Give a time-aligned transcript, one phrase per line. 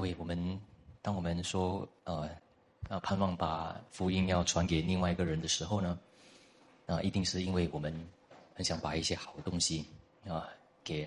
[0.00, 0.58] 各位，我们
[1.02, 2.26] 当我们说呃，
[2.88, 5.98] 啊，盼望把福音要传给另外一个人的时候呢，
[6.86, 7.94] 啊，一定是因为我们
[8.54, 9.84] 很想把一些好东西
[10.26, 10.48] 啊
[10.82, 11.06] 给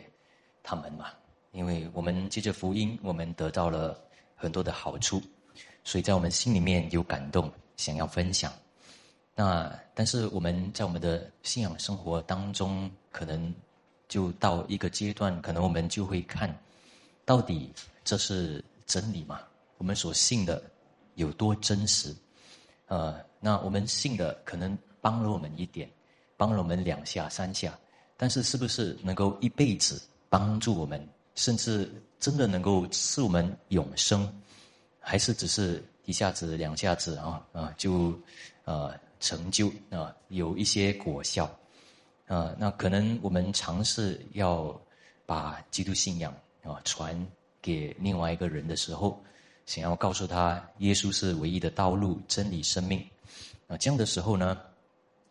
[0.62, 1.08] 他们嘛。
[1.54, 4.00] 因为我们借着福音，我们得到了
[4.36, 5.20] 很多的好处，
[5.84, 8.54] 所以在我们心里面有感动，想要分享。
[9.34, 13.52] 那但是我们在我们的信仰生活当中，可能
[14.08, 16.56] 就到一个阶段，可能我们就会看，
[17.26, 17.74] 到底
[18.04, 18.64] 这是。
[18.86, 19.42] 真理嘛，
[19.78, 20.62] 我们所信的
[21.16, 22.16] 有多真实？
[22.88, 25.90] 呃，那我们信的可能帮了我们一点，
[26.38, 27.78] 帮了我们两下三下，
[28.18, 34.32] 但是是不是能够一辈子帮助我们，甚至真的能够赐我们永生，
[35.00, 38.14] 还是只是一下子两下子啊啊就
[38.66, 41.46] 呃成就啊有一些果效
[42.28, 42.54] 啊？
[42.60, 44.80] 那可能我们尝试要
[45.26, 47.16] 把基督信仰啊传。
[47.64, 49.24] 给另外一个人的时候，
[49.66, 53.00] 想要告诉他耶稣是唯一的道路、真理、生命，
[53.68, 54.60] 啊，这样的时候呢，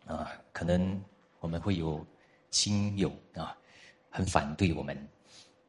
[0.07, 0.99] 啊，可能
[1.39, 2.03] 我们会有
[2.49, 3.55] 亲友啊，
[4.09, 4.97] 很反对我们，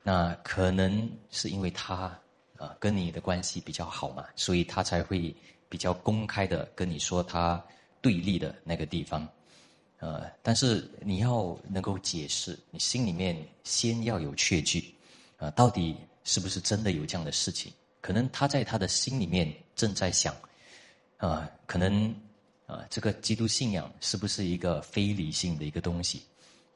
[0.02, 2.18] 那可能是因为他
[2.56, 5.36] 啊跟你的关系比较好嘛，所以他才会
[5.68, 7.62] 比较公开的跟你说他
[8.00, 9.28] 对立的那个地方，
[9.98, 14.94] 呃，但是你要能够解释，你心里面先要有确据，
[15.36, 15.94] 啊，到底。
[16.25, 17.72] 是不是真的有这样的事情？
[18.00, 20.34] 可能他在他的心里面正在想，
[21.17, 22.14] 啊，可能
[22.67, 26.22] 啊，这个基督信仰是不是一个非理性的一个东西？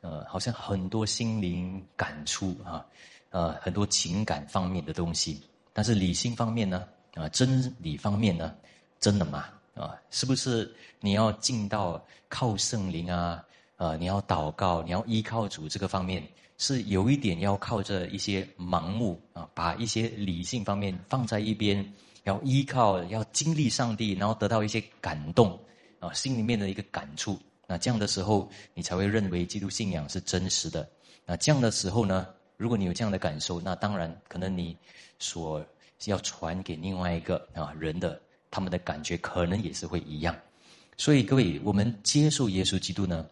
[0.01, 2.87] 呃，好像很多心灵感触啊，
[3.31, 5.43] 呃，很多情感方面的东西。
[5.73, 6.89] 但是理性方面呢？
[7.15, 8.55] 啊，真理方面呢？
[9.01, 9.49] 真的吗？
[9.75, 13.45] 啊，是不是你要进到靠圣灵啊？
[13.77, 16.23] 啊，你要祷告，你要依靠主这个方面？
[16.61, 21.93] 是有一点要靠着一些盲目啊，把一些理性方面放在一边，
[22.25, 25.57] 要依靠要经历上帝，然后得到一些感动
[26.01, 27.39] 啊，心里面的一个感触。
[27.65, 30.89] 那这样的时候，你才会认为基督信仰是真实的。
[31.25, 32.27] 那这样的时候呢，
[32.57, 34.77] 如果你有这样的感受，那当然可能你
[35.21, 35.65] 所
[36.07, 38.21] 要传给另外一个啊人的，
[38.51, 40.37] 他们的感觉可能也是会一样。
[40.97, 43.25] 所以各位，我们接受耶稣基督呢，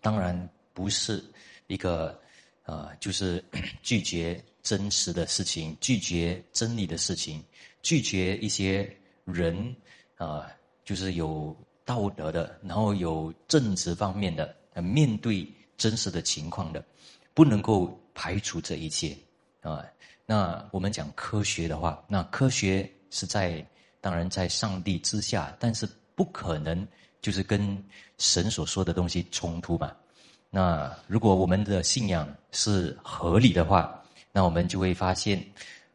[0.00, 1.22] 当然不是
[1.68, 2.20] 一个。
[2.70, 3.42] 啊，就是
[3.82, 7.42] 拒绝真实的事情，拒绝真理的事情，
[7.82, 8.88] 拒绝一些
[9.24, 9.74] 人
[10.16, 10.46] 啊，
[10.84, 15.44] 就是有道德的，然后有正直方面的，面对
[15.76, 16.84] 真实的情况的，
[17.34, 19.16] 不能够排除这一切
[19.62, 19.84] 啊。
[20.24, 23.66] 那我们讲科学的话，那科学是在
[24.00, 26.86] 当然在上帝之下，但是不可能
[27.20, 27.82] 就是跟
[28.18, 29.92] 神所说的东西冲突嘛。
[30.50, 34.02] 那如果我们的信仰是合理的话，
[34.32, 35.40] 那我们就会发现，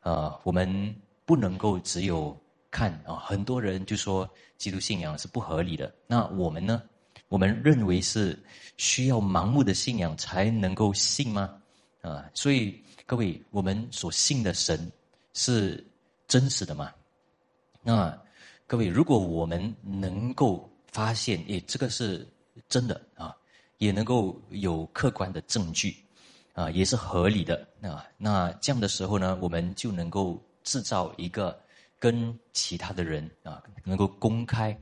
[0.02, 0.96] 呃，我们
[1.26, 2.36] 不能够只有
[2.72, 5.94] 看啊，很多人就说基督信仰是不合理的。
[6.08, 6.82] 那我们呢？
[7.28, 8.38] 我们认为是
[8.78, 11.54] 需要盲目的信仰才能够信吗？
[12.02, 14.90] 啊，所以各位，我们所信的神
[15.34, 15.86] 是
[16.28, 16.94] 真实的吗？
[17.82, 18.18] 那
[18.68, 22.26] 各位，如果我们能够发现，诶，这个是
[22.70, 23.36] 真的啊。
[23.78, 25.94] 也能够有客观的证据，
[26.54, 28.06] 啊，也是合理的啊。
[28.18, 31.60] 那这样的时候呢，我们就能够制造一个
[32.00, 34.78] 跟其他的人啊，能够公开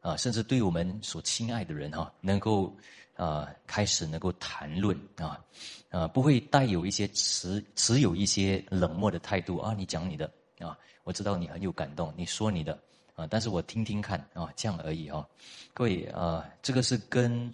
[0.00, 2.70] 啊，甚至对我们所亲爱的人哈，能够
[3.14, 5.40] 啊开始能够谈论啊，
[5.88, 9.74] 啊，不会带有一些持持有一些冷漠的态度啊。
[9.76, 12.78] 你讲你的啊，我知道你很有感动，你说你的
[13.14, 15.26] 啊，但是我听听看啊，这样而已啊。
[15.72, 17.50] 各位啊，这个是跟。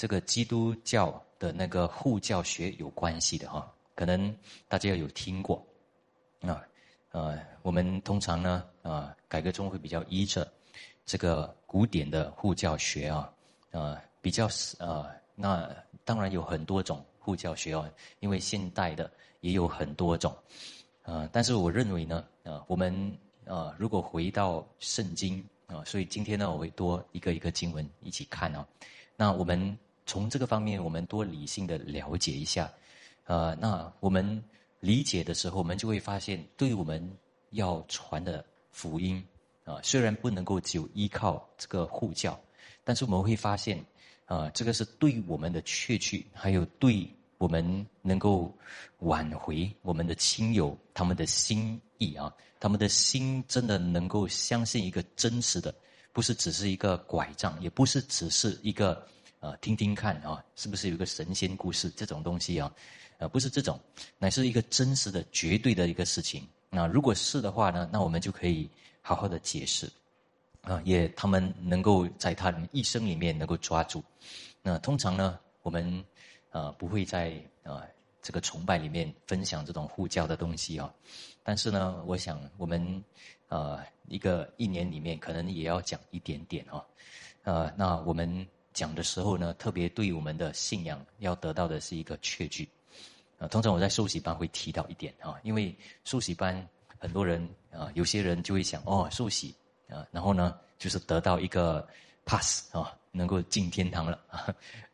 [0.00, 4.34] 这个基督教的那个护教学有关系的哈，可能
[4.66, 5.62] 大家有听过，
[6.40, 6.64] 啊，
[7.10, 10.50] 呃，我们通常呢，啊，改革中会比较依着
[11.04, 13.30] 这个古典的护教学啊，
[13.72, 14.48] 呃，比较
[14.78, 15.70] 呃，那
[16.02, 17.86] 当然有很多种护教学哦，
[18.20, 19.12] 因为现代的
[19.42, 20.34] 也有很多种，
[21.02, 23.14] 啊，但是我认为呢，啊，我们
[23.44, 28.66] 啊，如果回到圣经啊，所以今天呢，我会多一个一个经文一起看哦，
[29.14, 29.78] 那我们。
[30.10, 32.68] 从这个方面，我们多理性的了解一下，
[33.26, 34.42] 呃，那我们
[34.80, 37.00] 理解的时候，我们就会发现，对我们
[37.50, 39.24] 要传的福音
[39.64, 42.36] 啊，虽然不能够只依靠这个护教，
[42.82, 43.78] 但是我们会发现，
[44.24, 47.08] 啊，这个是对我们的确据，还有对
[47.38, 48.52] 我们能够
[48.98, 55.72] 挽回我们的亲友他们的心意啊，他们的心真的能够相信一个真实的，
[56.12, 59.06] 不是只是一个拐杖，也不是只是一个。
[59.40, 62.72] 啊，听听看啊，是不是有一个神仙故事这种东西啊？
[63.18, 63.80] 啊，不是这种，
[64.18, 68.70] 乃是一个真实的、绝对的一个事情那如果是的话呢，那我们就可以
[69.02, 69.90] 好好的解释，
[70.62, 74.04] 啊，也他们能够在他们一生里面能够抓住。
[74.62, 76.04] 那通常呢，我们
[76.50, 77.34] 啊不会在
[77.64, 77.82] 啊
[78.22, 80.92] 这个崇拜里面分享这种护教的东西啊，
[81.42, 83.02] 但是呢，我想我们
[83.48, 86.84] 啊一个一年里面可能也要讲一点点啊，
[87.42, 92.68] 呃，那我们讲的时候呢，特别对我们的信仰要得到的是一个确据。
[93.38, 95.74] 啊，通常我在受洗班会提到一点啊，因为
[96.04, 96.68] 受洗班
[96.98, 99.54] 很多人啊，有些人就会想哦，受洗
[99.88, 101.88] 啊，然后呢就是得到一个
[102.26, 104.20] pass 啊，能够进天堂了，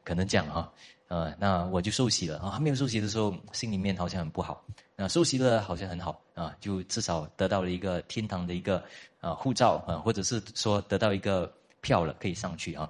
[0.04, 0.72] 可能这样啊，
[1.08, 4.64] 呃，那我就受洗了啊，还没有受洗的时候，心里面好像很不好，
[4.94, 8.80] 那受洗了好像很好啊，就至少得到了一个天堂的一个
[9.20, 12.88] 啊护照啊，或者是说得到一个票了，可以上去啊，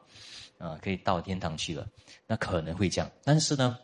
[0.59, 1.89] 啊，可以到天堂去了，
[2.27, 3.79] 那可能会这样，但是呢。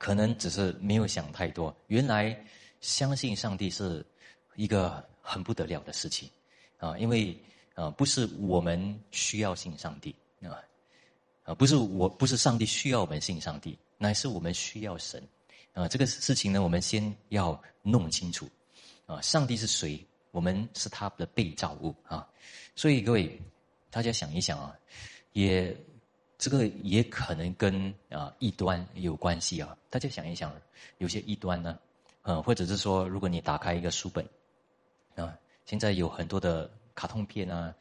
[0.00, 1.76] 可能只是没有想太多。
[1.88, 2.40] 原来
[2.80, 4.06] 相信上帝是
[4.54, 6.30] 一个很不得了的事情
[6.76, 6.96] 啊！
[6.98, 7.36] 因为
[7.74, 10.54] 啊，不是我们需要信上帝啊，
[11.42, 15.20] 啊，不是我不是上帝需要我们信上帝，乃是我们需要神
[15.72, 15.88] 啊！
[15.88, 18.48] 这个事情呢，我们先要弄清楚
[19.04, 19.20] 啊！
[19.20, 20.06] 上帝是谁？
[20.30, 22.24] 我们是他的被造物啊！
[22.76, 23.36] 所以各位，
[23.90, 24.78] 大家想一想啊，
[25.32, 25.76] 也。
[26.40, 30.54] 这个也可能跟啊异端有关系啊，大家想一想，
[30.98, 31.76] 有些异端呢，
[32.22, 34.24] 嗯，或者是说，如果你打开一个书本，
[35.16, 37.74] 啊，现在有很多的卡通片啊，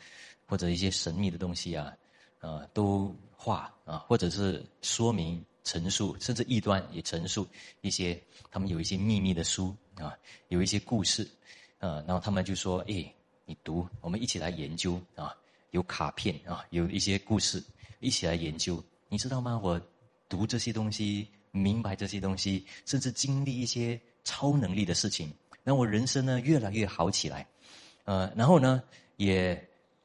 [0.48, 1.96] 或者一些神秘的东西啊，
[2.40, 7.48] 啊，都画啊，或者是说明陈述，甚至异端也陈述
[7.82, 8.20] 一些，
[8.50, 10.18] 他们有一些秘密的书啊，
[10.48, 11.24] 有一些故事，
[11.78, 13.14] 啊，然后他们就说，哎，
[13.46, 15.38] 你读，我们一起来研究啊，
[15.72, 17.64] 有卡片啊，有一些故事。
[18.00, 18.80] 一起来研究，
[19.10, 19.60] 你知道吗？
[19.64, 19.82] 我
[20.30, 25.34] 读这些东西，明白这些东西，甚至经历一些超能力的事情，
[25.64, 27.48] 让我人生呢越来越好起来。
[28.04, 28.84] 呃，然后呢，
[29.16, 29.60] 也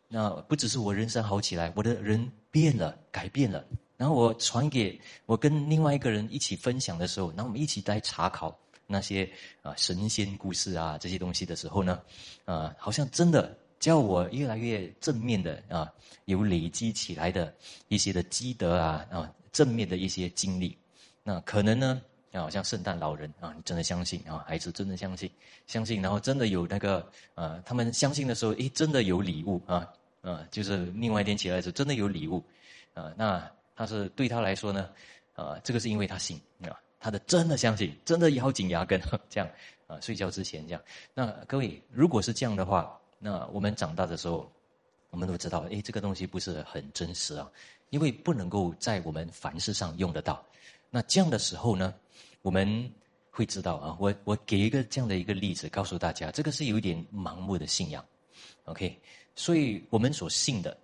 [0.08, 3.62] 那不只是我人生好起来，我的人变了，改变了。
[3.98, 9.30] 然后我传给我跟另外一个人一起分享的时候，然后我们一起来查考那些
[9.60, 12.00] 啊神仙故事啊这些东西的时候呢，
[12.46, 13.54] 啊，好像真的。
[13.82, 15.92] 叫我越来越正面的啊，
[16.26, 17.52] 有累积起来的
[17.88, 20.78] 一些的积德啊啊，正面的一些经历，
[21.24, 22.00] 那可能呢
[22.30, 25.28] 啊，像圣诞老人啊，你真的相信啊，孩子真的相信，
[25.66, 32.40] 相信，然后真的有那个呃，他们相信的时候，诶，真的有礼物啊啊，就是另外一天起来的时候，真的有礼物
[32.94, 34.88] 啊，那他是对他来说呢
[35.34, 39.50] 啊，这个是因为他信啊，他的真的相信，真的咬紧牙根 这样
[39.88, 40.80] 啊，睡觉之前这样，
[41.14, 42.96] 那各位如果是这样的话。
[43.24, 44.50] 那我们长大的时候，
[45.10, 47.48] 我们都知道，哎，这个东西不是很真实啊，
[47.90, 50.44] 因为不能够在我们凡事上用得到。
[50.90, 51.94] 那这样的时候呢，
[52.42, 52.90] 我们
[53.30, 58.04] 会知道啊，我我给一个这样的一个例子，告诉大家，这个是有一点盲目的信仰
[58.64, 59.00] ，OK？
[59.36, 60.76] 所以我们所信的，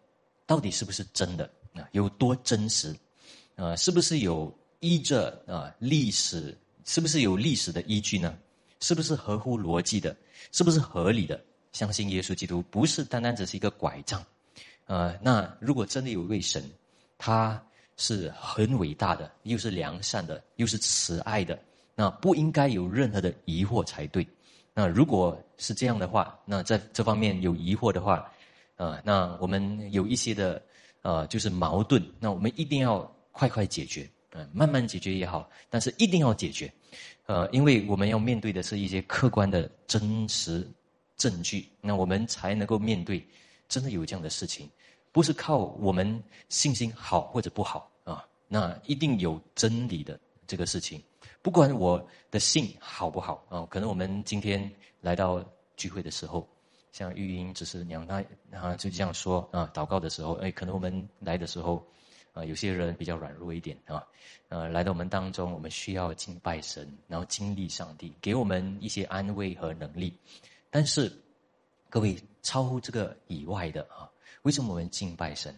[0.46, 1.88] 到底是不是真的啊？
[1.90, 2.96] 有多真实？
[3.56, 6.56] 啊，是不是有依着啊历史？
[6.84, 8.38] 是不是有历史的依据呢？
[8.78, 10.16] 是不是合乎逻辑的？
[10.52, 11.44] 是不是合理的？
[11.78, 14.20] 相信耶稣基督不是单单只是一个拐杖，
[14.86, 16.68] 呃，那如果真的有一位神，
[17.16, 17.62] 他
[17.96, 21.56] 是很伟大的，又是良善的，又是慈爱的，
[21.94, 24.26] 那不应该有任何的疑惑才对。
[24.74, 28.28] 那如果是这样的话，那在这方面有疑惑的话，
[28.74, 30.60] 呃，那我们有一些的
[31.02, 36.72] 呃，就是矛盾，那我们一定要快快解决，嗯，慢慢解决也好，但是一定要解决，
[37.26, 40.66] 呃，因为我们要面对的是一些客观的真实。
[41.18, 43.22] 证据，那我们才能够面对，
[43.68, 44.70] 真的有这样的事情，
[45.12, 51.02] 不是靠我们信心好或者不好啊，那一定有真理的这个事情，
[51.42, 54.70] 不管我的信好不好啊，可能我们今天
[55.00, 55.44] 来到
[55.76, 56.48] 聚会的时候，
[56.92, 61.84] 像玉英只是娘她啊就这样说啊，祷告的时候，哎，可能我们来的时候，
[62.32, 64.06] 啊，有些人比较软弱一点啊，
[64.48, 70.16] 呃，来到我们当中，我们需要敬拜神，然后经历上帝，给我们一些安慰和能力。
[70.70, 71.10] 但是，
[71.88, 74.08] 各位超乎这个以外的啊，
[74.42, 75.54] 为什么我们敬拜神？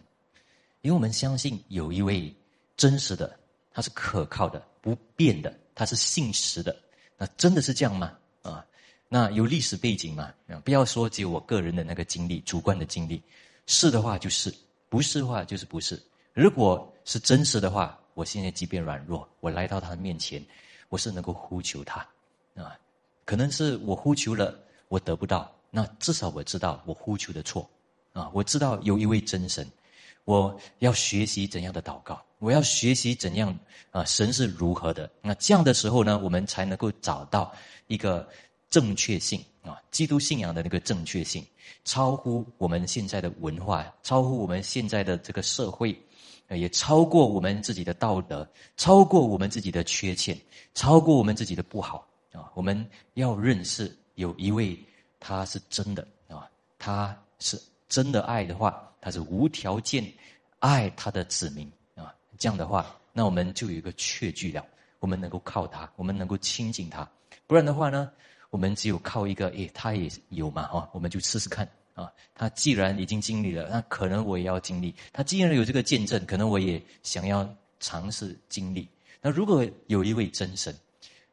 [0.81, 2.33] 因为我们相信有一位
[2.77, 3.37] 真实的，
[3.71, 6.75] 他是可靠的、不变的，他是信实的。
[7.17, 8.17] 那真的是这样吗？
[8.41, 8.65] 啊，
[9.09, 10.33] 那有历史背景吗？
[10.63, 13.21] 不要说只有我个人的那个经历、主观的经历，
[13.67, 14.51] 是的话就是，
[14.89, 16.01] 不是的话就是不是。
[16.33, 20.43] 如果是真实的话，我现在即便软弱，我来到他的面前，
[20.87, 21.99] 我是能够呼求他
[22.55, 22.79] 啊。
[23.25, 24.57] 可能是我呼求了。
[24.91, 27.65] 我得不到，那至少我知道我呼求的错，
[28.11, 29.65] 啊，我知道有一位真神，
[30.25, 33.57] 我要学习怎样的祷告，我要学习怎样
[33.91, 35.09] 啊，神是如何的。
[35.21, 37.53] 那这样的时候呢，我们才能够找到
[37.87, 38.27] 一个
[38.69, 41.41] 正确性啊，基督信仰的那个正确性，
[41.85, 45.97] 超乎我们现在的文化，超乎我们现在的这个社会，
[46.49, 48.45] 也超过我们自己的道德，
[48.75, 50.37] 超过我们自己的缺陷，
[50.73, 52.51] 超过我们自己的不好啊！
[52.55, 54.77] 我们要认识有一位
[55.19, 60.05] 他是真的啊，他是真的爱的话，他是无条件
[60.59, 62.13] 爱他的子民啊。
[62.37, 64.65] 这样的话，那我们就有一个确据了，
[64.99, 67.07] 我们能够靠他，我们能够亲近他。
[67.47, 68.11] 不然的话呢？
[68.49, 72.11] 我们只有靠一个，诶，他也有嘛，哈，我们就试试看啊。
[72.35, 74.93] 他既然已经经历了，那可能我也要经历。
[75.13, 77.47] 他既然有这个见证，可能我也想要
[77.79, 78.89] 尝试经历。
[79.21, 80.75] 那如果有一位真神，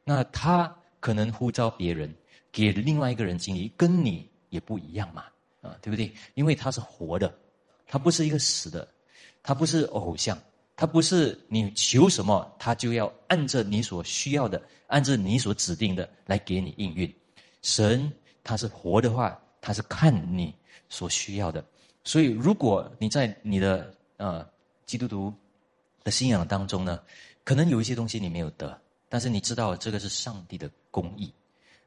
[0.04, 2.14] 那他可能呼召别人
[2.52, 5.25] 给另外一个人经历，跟你也不一样嘛，
[5.62, 6.12] 啊，对不对？
[6.35, 7.33] 因为他是活的，
[7.87, 8.87] 他不是一个死的，
[9.43, 10.38] 他不是偶像。
[10.81, 17.12] 他不是你求什么，他就要按照你所需要的，按照你所指定的来给你应运。
[17.62, 18.12] 神
[18.45, 20.55] 他是活的话，他是看你
[20.88, 21.64] 所需要的。
[22.05, 24.49] 所以，如果你在你的呃
[24.87, 25.35] 基督徒
[26.05, 27.00] 的信仰当中呢，
[27.43, 31.35] 可能有一些东西你没有得，但是你知道这个是上帝的公义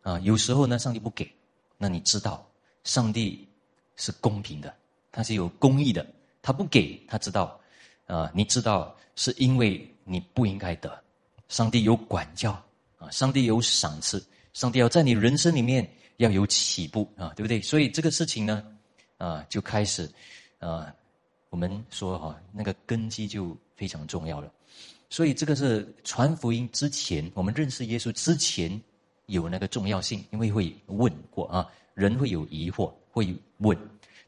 [0.02, 0.20] 啊。
[0.20, 1.32] 有时候呢，上帝不给，
[1.78, 2.46] 那你知道
[2.84, 3.48] 上帝
[3.96, 4.74] 是公平的，
[5.12, 6.06] 他是有公义的，
[6.42, 7.60] 他不给他知道。
[8.08, 11.02] 啊，你知道是因为你不应该得，
[11.48, 12.52] 上帝有管教
[12.98, 14.22] 啊，上帝有赏赐，
[14.54, 17.62] 上帝要在你人生里面要有起步啊，对不对？
[17.62, 18.66] 所以这个事情呢，
[19.18, 20.12] 啊，就开始，
[20.60, 20.94] 啊，
[21.50, 24.52] 我们说哈，那个根基就非常重要了。
[25.10, 28.82] 所以这个是传福音之前，我们认识耶稣之前
[29.32, 33.78] 有那个重要性，因为会问过啊，人会有疑惑会问，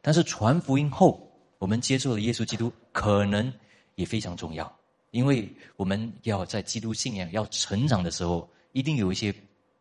[0.01, 3.53] 但是传福音后，我们接受了耶稣基督，可能。
[3.95, 4.75] 也非常重要，
[5.11, 9.31] 因为我们要在基督信仰要成长的时候，一定有一些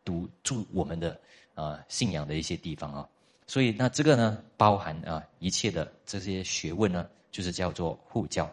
[0.05, 1.19] 堵住我们的
[1.55, 3.09] 啊信仰的一些地方啊。
[3.47, 8.47] 所以那这个呢，包含啊一切的这些学问呢，就是叫做护教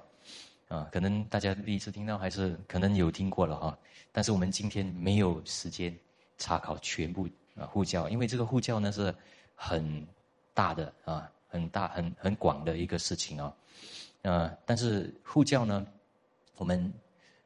[0.66, 0.88] 啊。
[0.90, 3.78] 可能大家第一次听到，还是可能有听过了哈。
[4.10, 5.94] 但是我们今天没有时间
[6.40, 9.14] 查考全部啊护教，因为这个护教呢是
[9.54, 10.04] 很
[10.52, 13.54] 大的啊，很大很很广的一个事情啊。
[14.22, 15.86] 呃，但是护教呢，
[16.56, 16.92] 我们，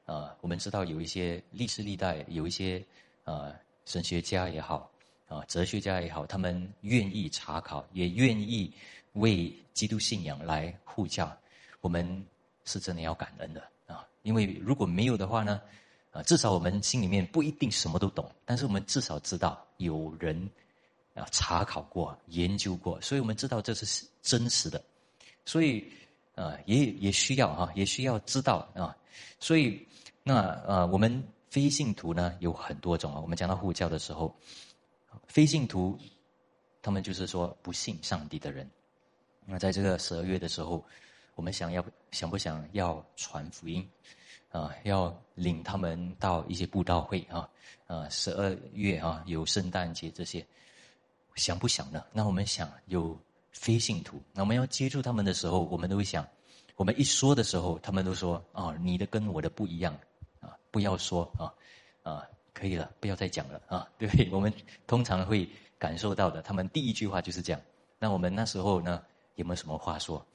[0.07, 2.83] 呃，我们知道有一些历史历代有一些
[3.25, 4.91] 呃神学家也好，
[5.29, 8.73] 啊哲学家也好，他们愿意查考，也愿意
[9.15, 11.31] 为基督信仰来护教，
[11.81, 12.25] 我们
[12.65, 14.07] 是真的要感恩的啊！
[14.23, 15.61] 因为如果没有的话呢，
[16.15, 20.49] 啊，至少我们心里面不一定什么都懂，但是我们至少知道有人
[21.13, 24.83] 啊查考过、研究过，所以我们知道这是真实的，
[25.45, 25.85] 所以。
[26.37, 28.91] 啊，也也需要哈，也需要知道啊，
[29.39, 29.87] 所以
[30.25, 33.21] 那呃，我们非信徒呢有很多种啊。
[33.21, 34.35] 我们讲到护教的时候，
[35.29, 35.97] 非信徒
[36.83, 38.69] 他们就是说不信上帝的人。
[39.47, 40.85] 那在这个十二月的时候，
[41.37, 43.89] 我们想要想不想要传福音
[44.61, 44.75] 啊？
[44.85, 47.49] 要领他们到一些布道会啊？
[47.87, 50.47] 啊，十二月啊有圣诞节这些，
[51.35, 52.03] 想不想呢？
[52.13, 53.19] 那我们想有。
[53.57, 56.27] 非信徒，那我们要接触他们的时候，我们都会想，
[56.75, 59.97] 我们一说的时候，他们都说：“啊，你的跟我的不一样，
[60.41, 61.55] 啊，不要说啊，
[62.03, 64.53] 啊，可以了，不要再讲了啊，对？” 我们
[64.89, 67.63] 通常会感受到的，他们第一句话就是这样。
[68.01, 69.01] 那我们那时候呢，
[69.37, 70.27] 有没有什么话说？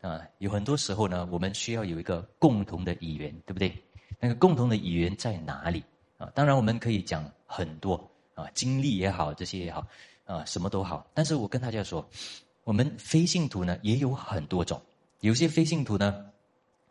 [0.00, 3.74] 啊，有很多时候呢，我们需要有一个共同的语言，对不对？
[4.20, 5.84] 那个共同的语言在哪里？
[6.18, 7.94] 啊，当然我们可以讲很多
[8.34, 9.86] 啊，经历也好，这些也好，
[10.24, 11.06] 啊，什么都好。
[11.14, 12.06] 但是我跟大家说。
[12.66, 14.82] 我们非信徒呢也有很多种，
[15.20, 16.28] 有些非信徒呢，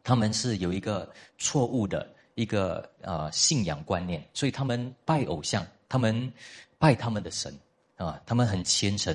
[0.06, 6.32] 他们是有一个错误的一个啊信仰观念，所以他们拜偶像，他们
[6.78, 7.54] 拜他们的神
[7.98, 9.14] 啊，他们很虔诚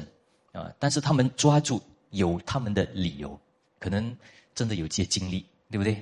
[0.53, 1.81] 啊，但是他们抓住
[2.11, 3.41] 有他们的理由，
[3.81, 4.17] 可能
[4.55, 5.95] 真的有这些经历，对不对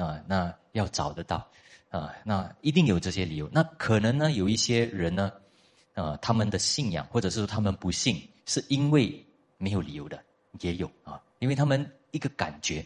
[0.00, 0.18] 啊？
[0.26, 1.46] 那要找得到
[1.90, 3.46] 啊，那一定有这些理由。
[3.52, 5.30] 那可能呢有一些人呢，
[5.92, 9.22] 啊，他们的信仰或者是他们不信，是因为。
[9.56, 10.22] 没有理由的
[10.60, 12.84] 也有啊，因为他们一个感觉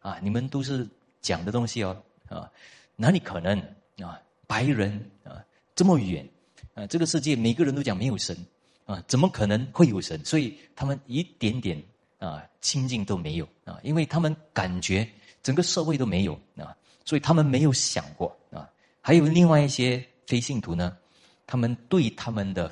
[0.00, 0.86] 啊，你们都是
[1.22, 1.96] 讲的东西哦
[2.28, 2.50] 啊，
[2.96, 3.58] 哪里可能
[4.02, 4.20] 啊？
[4.46, 5.42] 白人啊
[5.76, 6.28] 这么远
[6.74, 8.36] 啊，这个世界每个人都讲没有神
[8.84, 10.22] 啊，怎么可能会有神？
[10.24, 11.82] 所以他们一点点
[12.18, 15.08] 啊亲近都没有啊，因为他们感觉
[15.42, 18.68] 整个社会都没有啊，所以他们没有想过啊。
[19.00, 20.96] 还有另外一些非信徒呢，
[21.46, 22.70] 他们对他们的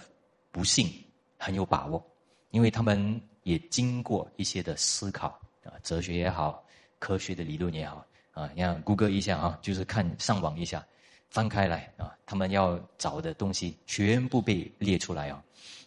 [0.50, 0.92] 不幸
[1.38, 2.04] 很有把握，
[2.50, 3.20] 因为他们。
[3.46, 6.60] 也经过一些的思考啊，哲学也好，
[6.98, 10.84] 科学的理论也好啊，你看谷歌一下啊，就是看上网一下，
[11.30, 15.44] 翻开来啊，他们要找的东西全部被列出来啊，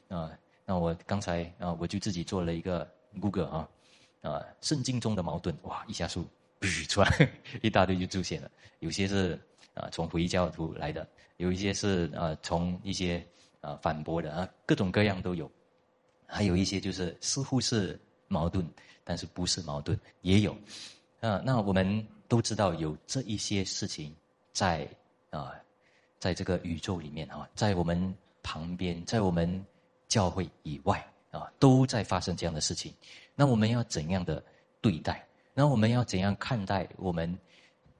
[0.08, 0.32] 啊，
[0.66, 2.90] 那我刚才啊，我就自己做了一个
[3.20, 3.70] Google 啊，
[4.22, 6.26] 啊，圣经中的矛盾，哇，一下数，
[6.88, 7.30] 出来
[7.64, 9.40] 一大堆就出现了，有些是
[9.74, 13.26] 啊从回教徒来的，有一些是啊从一些
[13.62, 15.50] 啊反驳的啊，各种各样都有，
[16.26, 18.68] 还有一些就是似乎是矛盾，
[19.04, 20.52] 但是不是矛盾也有，
[21.22, 24.16] 啊，那我们都知道有这一些事情
[24.52, 24.88] 在。
[25.32, 25.54] 啊，
[26.18, 28.12] 在这个宇宙里面啊，在我们
[28.42, 29.64] 旁边，在我们
[30.08, 32.94] 教会以外啊，都在发生这样的事情。
[33.36, 34.44] 那我们要怎样的
[34.82, 35.26] 对待？
[35.54, 37.38] 那我们要怎样看待我们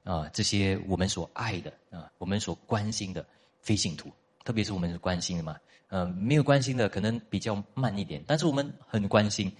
[0.04, 3.24] 啊这些我们所爱的啊，我们所关心的
[3.60, 4.10] 非信徒？
[4.44, 5.56] 特别是我们是关心的嘛，
[5.88, 9.52] 嗯，没有关心的可能比较慢一点，但是我们很关心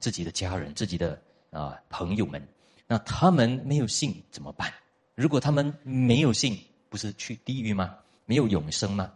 [0.00, 2.42] 自己的家人、自己的啊朋友们。
[2.86, 4.72] 那他们没有信怎么办？
[5.14, 7.96] 如果他们没有信，不是去地狱吗？
[8.26, 9.12] 没有永生吗？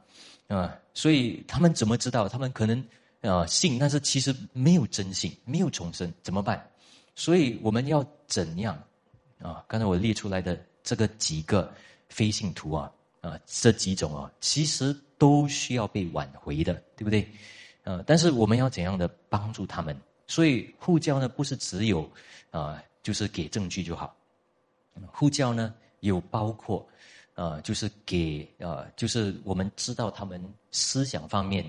[0.47, 2.29] 啊，所以他们怎么知道？
[2.29, 2.83] 他们可能
[3.21, 6.65] 呃信，但是其实没有真信，没有重生，怎么办？
[7.15, 8.81] 所以我们要怎样
[9.41, 9.65] 啊？
[9.67, 11.73] 刚才我列出来的这个几个
[12.09, 17.29] 非信徒啊啊，这几种啊，其实都需要被挽回的，对不对？
[17.83, 19.99] 呃，但是我们要怎样的帮助他们？
[20.27, 22.09] 所以护教呢，不是只有
[22.51, 24.15] 啊，就是给证据就好。
[25.07, 26.87] 护教呢，有包括。
[27.35, 31.65] 呃，就是给呃，就是我们知道他们思想方面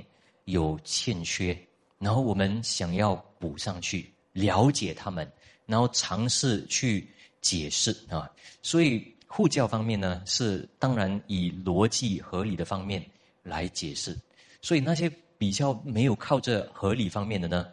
[0.52, 1.58] 有欠缺，
[1.98, 5.30] 然后我们想要补上去，了解他们，
[5.66, 7.10] 然后尝试去
[7.42, 8.30] 解释啊。
[8.62, 13.04] 所以护教方面呢，是当然以逻辑合理的方面
[13.44, 14.18] 来解释。
[14.62, 17.68] 所以那些比较没有靠这合理方面的呢，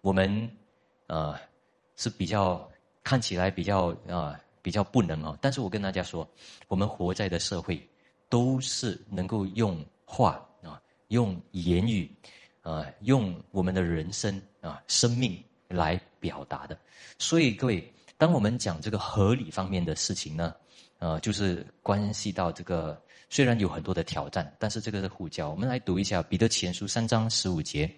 [0.00, 0.50] 我们
[1.06, 1.38] 呃
[1.96, 2.68] 是比较
[3.02, 4.38] 看起来比较啊。
[4.64, 6.24] 比较不能哦，但是我跟大家说，
[6.68, 7.84] 我们活在的社会，
[8.28, 10.40] 都是能够用话，
[11.12, 12.10] 用言语，
[12.62, 16.76] 啊，用我们的人生啊，生命来表达的。
[17.18, 20.54] 所以各位，当我们讲这个合理方面的事情呢，
[20.98, 25.50] 呃，就是关系到这个，虽然有很多的挑战，但是这个是护教。
[25.50, 27.88] 我们来读一下彼得前书三章十五节，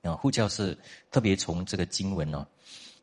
[0.00, 0.76] 啊，护教是
[1.10, 2.46] 特别从这个经文呢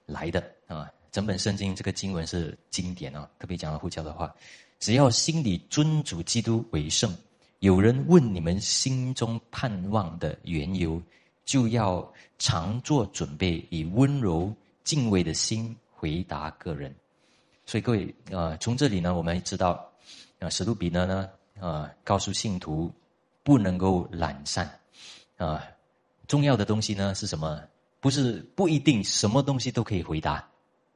[0.08, 0.92] 来的啊。
[1.12, 4.34] 整本圣经这个经文是经典啊，特别讲了呼教的话，
[4.80, 7.15] 只要心里尊主基督为圣，
[7.60, 11.02] 有人问你们心中盼望的缘由，
[11.43, 14.54] 就要常做准备，以温柔
[14.86, 16.93] 敬畏的心回答个人。
[17.65, 19.91] 所以各位啊，从这里呢，我们知道
[20.39, 22.89] 啊，使徒比呢呢啊，告诉信徒
[23.43, 24.80] 不能够懒散
[25.36, 25.62] 啊，
[26.28, 27.62] 重要的东西呢是什么？
[28.00, 30.36] 不是不一定什么东西都可以回答。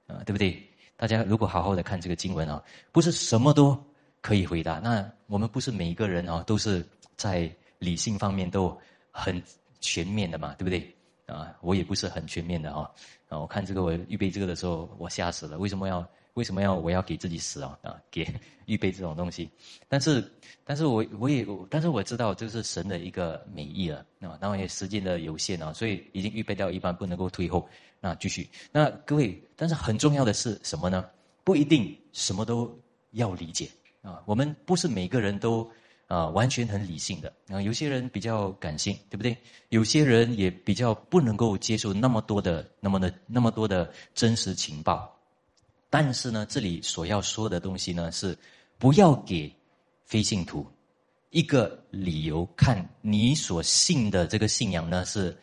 [0.07, 0.65] 啊，对不对？
[0.95, 3.77] 大家如果好好的看这个经文啊，不是什么都
[4.23, 4.79] 可以回答。
[4.79, 6.83] 那我们不是每一个人啊，都是
[7.17, 8.75] 在理性方面都
[9.11, 9.39] 很
[9.81, 10.95] 全面的嘛，对不对？
[11.25, 12.89] 啊，我也不是很全面的哈。
[13.27, 15.57] 啊，我看这个我预备这个的时候，我吓死了。
[15.57, 17.77] 为什么要为什么要我要给自己死啊？
[17.81, 18.25] 啊，给
[18.65, 19.49] 预备这种东西。
[19.89, 20.23] 但是，
[20.63, 24.37] 但是我我也但是我知道这是神的一个美意了啊。
[24.39, 27.67] 当然也时间的有限啊，所以已经预备掉一半，不能够退后。
[27.99, 31.09] 那继续，那各位，但是很重要的是什么呢？
[31.45, 32.73] 不一定什么都
[33.11, 33.69] 要理解
[34.03, 34.21] 啊。
[34.27, 35.67] 我们不是每个人都
[36.05, 37.59] 啊完全很理性的啊。
[37.59, 39.35] 有些人比较感性，对不对？
[39.69, 45.11] 有些人也比较不能够接受那么多的、那么的、那么多的真实情报。
[45.89, 48.37] 但是呢，这里所要说的东西呢，是
[48.77, 49.51] 不要给
[50.05, 50.63] 非信徒
[51.31, 55.35] 一个理由，看你所信的这个信仰呢是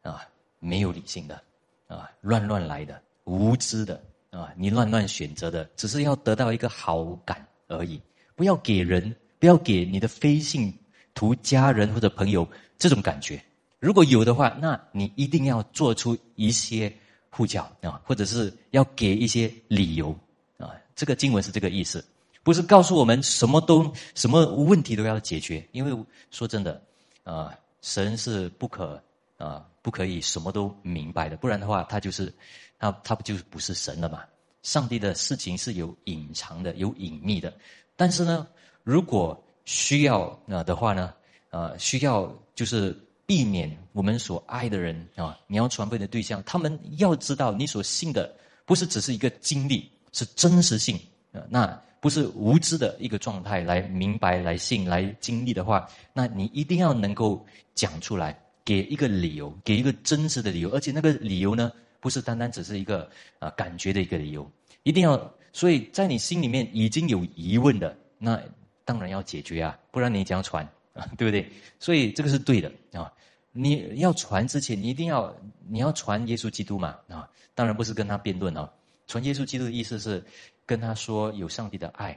[0.00, 0.22] 啊
[0.58, 1.42] 没有理性的。
[1.88, 8.00] 啊，乱乱来的，无知的啊，你乱乱选择的，只是要得到一个好感而已。
[8.34, 10.72] 不要给人，不要给你的非信
[11.14, 12.48] 徒家人或者朋友
[12.78, 13.42] 这种感觉。
[13.78, 16.92] 如果有的话，那你一定要做出一些
[17.30, 20.16] 护教啊，或者是要给一些理由
[20.58, 20.70] 啊。
[20.94, 22.04] 这个经文是这个意思，
[22.42, 25.66] 不是告诉我们什么都什么问题都要解决。
[25.72, 26.82] 因为说真的，
[27.24, 27.52] 啊，
[27.82, 29.02] 神是不可
[29.36, 29.64] 啊。
[29.86, 32.34] 不可以什么都明白的，不然的话，他就是，
[32.76, 34.24] 他他不就不是神了嘛？
[34.66, 37.54] 上帝的事情是有隐藏的，有隐秘的。
[37.94, 38.44] 但是呢，
[38.82, 41.14] 如果需要呃的话呢，
[41.50, 42.92] 呃，需要就是
[43.26, 50.98] 避免我们所爱的人啊，你要传播的对象，他们要知道你所信的不是只是一个经历，是真实性
[51.30, 58.36] 啊，那不是无知的一个状态来明白、来信、来经历的话，那你一定要能够讲出来。
[58.64, 61.70] 给一个理由，给一个真实的理由，而且那个理由呢，
[62.06, 64.48] 不是单单只是一个啊感觉的一个理由，
[64.84, 65.34] 一定要。
[65.52, 68.40] 所以在你心里面已经有疑问的，那
[68.84, 71.04] 当然要解决啊，不然你怎样传啊？
[71.18, 71.50] 对不对？
[71.80, 73.12] 所以这个是对的啊。
[73.50, 75.36] 你要传之前，你一定要
[75.68, 77.28] 你要传耶稣基督嘛啊？
[77.56, 78.72] 当然不是跟他辩论啊。
[79.08, 80.24] 传耶稣基督的意思是
[80.64, 82.16] 跟他说有上帝的爱，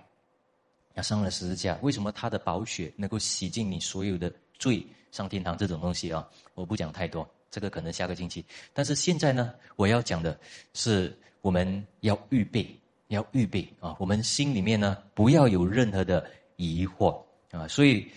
[0.94, 6.28] 他上了十字架，为什么他的宝血能够洗净你所有的罪，上天堂这种东西啊？
[6.54, 8.46] 我不讲太多，这个可能下个星期。
[8.74, 10.40] 但是现在呢，我要讲的
[10.74, 12.68] 是我们要预备，
[13.08, 13.96] 要预备啊！
[14.00, 18.10] 我们心里面呢不要有任何的疑惑啊，所以。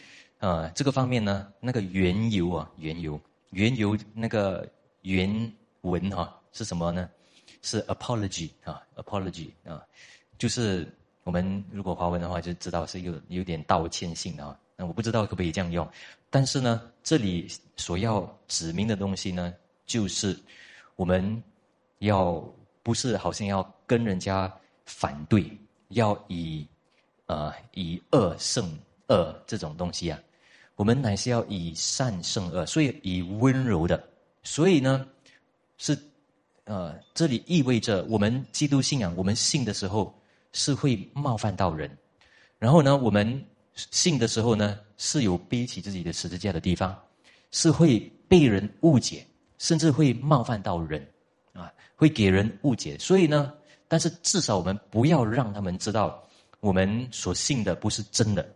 [0.42, 4.68] 啊，这个方面呢，那个缘由啊，缘由，缘由那个
[5.02, 7.08] 原文哈是什么呢？
[7.62, 9.80] 是 apology 啊，apology 啊，
[10.38, 10.92] 就是
[11.22, 14.58] 我们如果华文的话就知道是有有点道歉性的啊。
[14.86, 15.88] 我不知道可不可以这样用，
[16.30, 19.54] 但是呢，这里所要指明的东西呢，
[19.86, 20.38] 就是
[20.96, 21.42] 我们
[21.98, 22.42] 要
[22.82, 24.52] 不是好像要跟人家
[24.84, 25.50] 反对，
[25.88, 26.66] 要以
[27.26, 28.76] 呃以恶胜
[29.08, 30.18] 恶这种东西啊。
[30.76, 34.02] 我们乃是要以善胜恶，所以以温柔的，
[34.42, 35.06] 所以呢，
[35.76, 35.96] 是，
[36.64, 40.12] 呃，这里意味着我们基督信仰，我们信的时候
[40.52, 41.94] 是会冒犯到人，
[42.58, 46.96] 然后呢，我们信的时候呢，是有背起自己的十字架的地方，
[47.50, 49.26] 是会被人误解，
[49.58, 51.06] 甚至会冒犯到人，
[51.52, 53.52] 啊，会给人误解，所以呢，
[53.88, 56.22] 但是至少我们不要让他们知道
[56.60, 58.54] 我们所信的不是真的，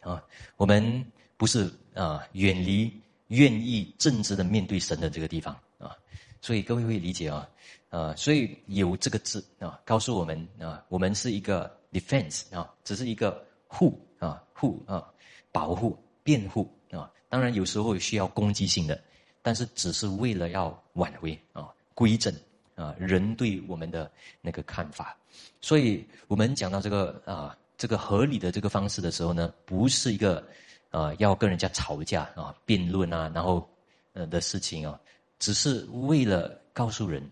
[0.00, 0.22] 啊，
[0.56, 1.04] 我们。
[1.38, 2.92] 不是啊，远离
[3.28, 5.94] 愿意正直的面对神的这个地方啊，
[6.40, 7.48] 所以各位会理解啊，
[7.90, 15.06] 啊，所以有这个字啊，告诉我们啊，我们是一个 defense 啊，只是一个护啊护啊，
[15.52, 19.00] 保护辩护啊，当然有时候需要攻击性的，
[19.42, 22.34] 但是只是为了要挽回啊归正
[22.74, 25.16] 啊人对我们的那个看法，
[25.60, 30.42] 所以我们讲到这个啊这个合理的这个方式的时候呢，不是一个。
[30.90, 33.68] 啊，要跟人家吵架啊，辩论啊，然后
[34.14, 34.98] 呃的事情啊，
[35.38, 37.22] 只是为了告诉人，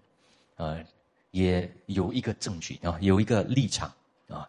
[0.57, 0.77] 啊，
[1.31, 3.91] 也有一个证据啊，有一个立场
[4.29, 4.47] 啊，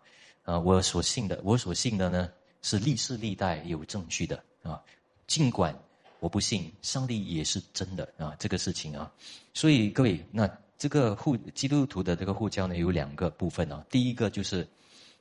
[0.47, 2.31] 啊，我所信的，我所信的呢，
[2.62, 4.81] 是历世历代有证据的啊，
[5.27, 5.77] 尽管
[6.21, 9.12] 我不信，上帝也是真的啊，这个事情啊，
[9.53, 14.65] 所以各位，那这个护基督徒的这个护教呢，有两个部分啊，第一个就是，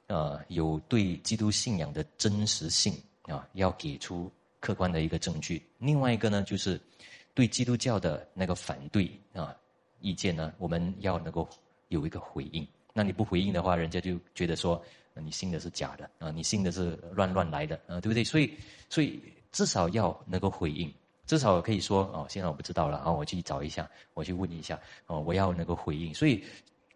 [0.07, 2.95] 呃，有对基督信仰的真实性。
[3.27, 5.61] 啊，要给出客观的一个证据。
[5.79, 6.81] 另外一个呢，就是
[7.35, 9.53] 对基督教的那个反对啊
[10.01, 11.49] 意见呢，我们要能够
[11.89, 12.65] 有一个回应。
[12.93, 14.81] 那你不回应的话，人家就觉得说
[15.21, 18.23] 你信的是假的啊，你信的是乱乱来的啊，对不对？
[18.25, 18.53] 所以，
[18.89, 19.21] 所以
[19.53, 20.93] 至少要能够回应，
[21.27, 26.15] 至少可以说哦，现在我不知道了啊，我去找一下，我去问一下哦，我要能够回应。
[26.15, 26.45] 所以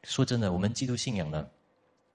[0.05, 1.47] 说真的，我们基督信仰呢，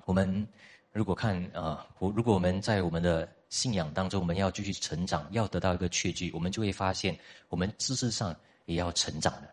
[0.06, 0.48] 我们
[0.92, 3.28] 如果看啊，我如果我们在我们的。
[3.48, 9.48] 信仰当中，我们要继续成长，要得到一个确据，我们就会发现，我们知识上也要成长的。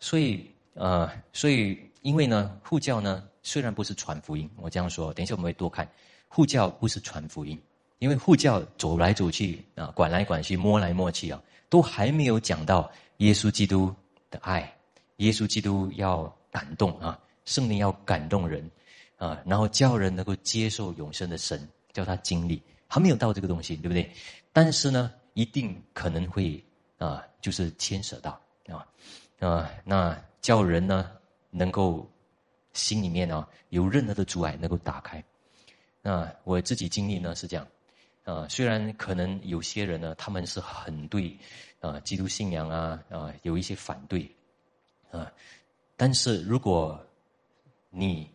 [0.00, 5.88] 所以，呃，所以，因为呢，护教呢，虽然不是传福音，我这样说，等一下我们会多看，
[6.28, 7.60] 护教不是传福音，
[7.98, 13.94] 因为护教走来走去啊，管来管去，摸来摸去啊，都还没有讲到耶稣基督
[14.30, 14.72] 的爱，
[15.16, 18.68] 耶稣基督要感动啊，圣灵要感动人
[19.16, 22.60] 啊，然后叫人能够接受永生的神，叫他经历。
[22.88, 24.10] 还没有到这个东西，对不对？
[24.52, 26.62] 但是呢，一定可能会
[26.98, 28.86] 啊，就是牵扯到啊
[29.40, 31.10] 啊，那叫人呢
[31.52, 32.10] 能够
[32.72, 35.22] 心里面啊有任何的阻碍能够打开。
[36.02, 37.64] 那我自己经历呢是这样
[38.24, 41.38] 啊，虽然可能有些人呢他们是很对
[41.78, 44.28] 啊基督信仰啊啊有一些反对
[45.12, 45.32] 啊，
[45.96, 46.98] 但是如果
[47.90, 48.28] 你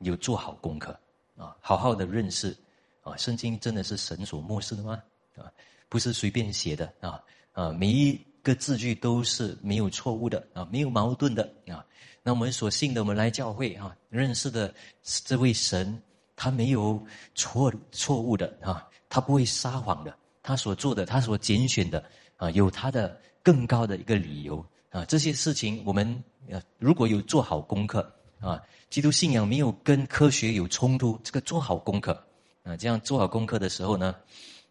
[0.00, 0.98] 有做好功课
[1.36, 2.56] 啊，好好的认识。
[3.04, 5.02] 啊，圣经真的是神所漠视的吗？
[5.36, 5.52] 啊，
[5.90, 7.22] 不是随便写的啊
[7.52, 11.84] 啊，每一个字句都是没有错误的啊，没有矛盾的啊。
[12.22, 16.00] 那我们所信的，我们来教会啊，认识的这位神，
[16.36, 17.04] 他没有
[17.34, 22.04] 错错误的啊，他不会撒谎的，他所做的，他所拣选的
[22.36, 25.04] 啊，有他的更高的一个理由啊。
[25.06, 28.08] 这些事情，我们呃如果有做好功课
[28.40, 32.22] 啊，基督信仰没有跟科学有冲突，这个做好功课。
[32.62, 34.16] 啊，这样做好功课的时候呢，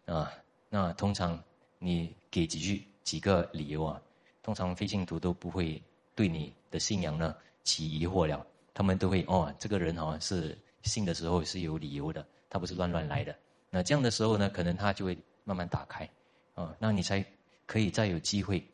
[0.04, 0.28] 啊，
[0.68, 1.40] 那通常
[1.78, 4.02] 你给几句几个理由啊，
[4.42, 5.80] 通常非信徒都不会
[6.16, 13.34] 对你的信仰呢起疑惑了，他们都会哦，这个人哦是信的时候是有理由的，他不是乱乱来的。
[13.70, 16.08] 那这样的时候呢，可能他就会慢慢打开，
[16.54, 17.24] 啊，那你才
[17.66, 18.64] 可以再有机会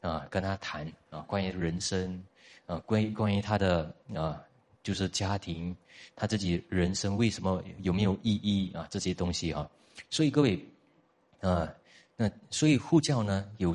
[0.00, 2.22] 啊跟他谈啊关于人生
[2.66, 4.42] 啊关于关于他的啊
[4.82, 5.76] 就是家庭，
[6.16, 8.86] 他自己人生为什么有没有意义啊？
[8.90, 9.68] 这些东西啊，
[10.08, 10.58] 所以各位，
[11.40, 11.72] 啊，
[12.20, 13.74] 那所以护教呢，有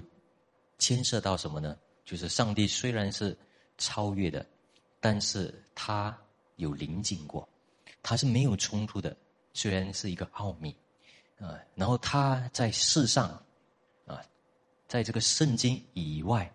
[0.77, 1.75] 牵涉到什么呢？
[2.03, 3.36] 就是上帝虽然是
[3.79, 4.45] 超越的，
[4.99, 6.15] 但是他
[6.58, 7.49] 有临近过，
[8.03, 9.17] 他是没有冲突的，
[9.53, 10.75] 虽然是一个奥秘，
[11.39, 13.29] 啊，然后他在世上，
[14.05, 14.21] 啊，
[14.88, 16.47] 在这个圣经以外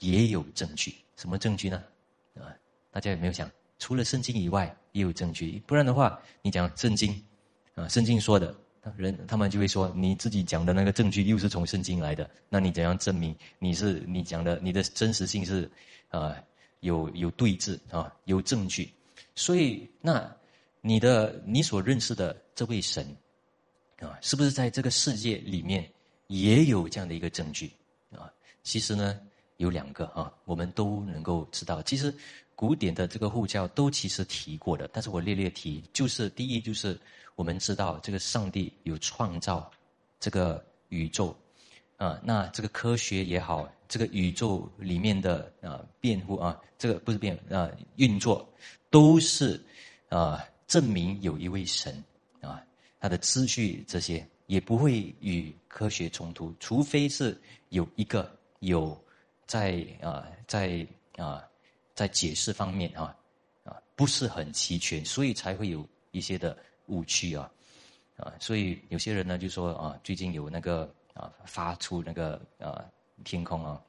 [0.00, 1.82] 也有证据，什么证据呢？
[2.34, 2.52] 啊，
[2.90, 3.50] 大家有没有想？
[3.78, 5.58] 除了圣经以外，也有证据。
[5.66, 7.26] 不然的话，你讲圣经，
[7.74, 8.54] 啊，圣经说的，
[8.96, 12.28] 人他们就会说你自己讲的那个证据又是从圣经来的。
[12.48, 15.70] 那你怎样证明你是你讲的你的真实性是，
[16.08, 16.34] 啊，
[16.80, 18.90] 有有对峙啊，有证据。
[19.34, 20.30] 所以，那
[20.80, 23.06] 你的你所认识的这位神，
[23.98, 25.88] 啊，是不是在这个世界里面
[26.28, 27.70] 也有这样的一个证据？
[28.16, 29.20] 啊，其实呢，
[29.58, 31.82] 有两个啊，我们都能够知道。
[31.82, 32.14] 其实。
[32.56, 37.00] 古典的这个护教都其实提过的，但是我略略提，就是第一就是
[37.40, 39.70] 我们知道这个上帝有创造
[40.18, 41.34] 这个宇宙，
[41.96, 48.46] 啊，那这个科学也好，这个宇宙里面的啊辩护啊，这个不是辩啊运作，
[48.90, 49.58] 都是
[50.10, 52.04] 啊证明有一位神
[52.42, 52.62] 啊，
[53.00, 59.02] 他的秩序这些也不会与科学冲突，除非是有一个有
[59.46, 61.42] 在啊在啊。
[61.94, 63.16] 在解释方面啊，
[63.64, 66.56] 啊不是很齐全，所以才会有一些的
[66.90, 67.50] 误区啊，
[68.16, 72.84] 啊，所以有些人呢就说啊，最近有那个啊发出那个啊
[73.24, 73.80] 天空啊，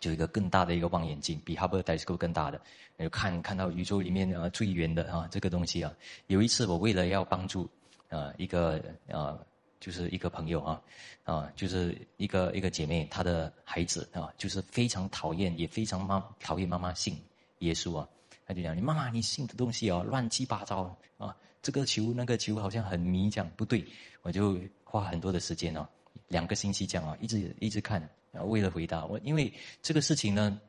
[0.00, 2.60] 就一个更大的一个望远镜，比哈勃 telescope 更大的，
[2.96, 5.94] 有看看到宇宙里面啊最远的啊这个东西啊。
[6.26, 7.68] 有一次我为了要帮助
[8.08, 9.38] 啊一个啊
[9.78, 10.82] 就是一个朋友啊
[11.24, 17.16] 啊就是一个一个姐妹，她的孩子啊就是非常讨厌，也非常妈讨厌妈妈信。
[17.58, 18.08] 耶稣啊，
[18.44, 21.36] 他就讲：“你妈妈，你信的东西啊，乱七八糟啊！
[21.62, 23.84] 这个球那个球好像很迷，这样不对。”
[24.22, 25.88] 我就花很多的时间哦，
[26.28, 29.18] 两个星期这样啊，一直一直看啊，为了回答我。
[29.24, 30.60] 因为这个事情呢，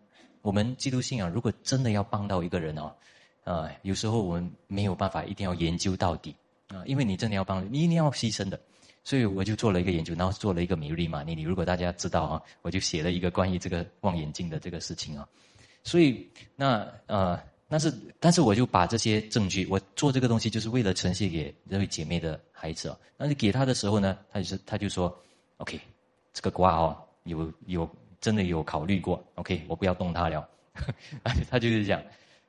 [0.41, 2.95] 我们基督信仰如果真的要帮到一个人哦，
[3.43, 6.35] 啊，有时候我们没有办法一定要研究到底
[6.69, 8.59] 啊，因为你真的要帮，你一定要牺牲的。
[9.05, 11.35] 所以我就做了一个研究，然后做了一个米利玛尼。
[11.35, 15.27] 你如果大家知道啊，我就写了一个关于这个望远镜的这个事情啊。
[15.83, 16.25] 所以，
[16.55, 17.37] 那呃，
[17.73, 22.95] 但是，但是，我就把这些证据，我做这个东西就是为了呈现给这位姐妹的孩子哦。
[23.17, 25.11] 但是给他的时候呢，他就是他就说
[25.57, 25.81] ，OK，
[26.35, 27.89] 这个瓜哦，有有
[28.21, 30.47] 真的有考虑过，OK，我不要动它了。
[31.49, 31.99] 他就是讲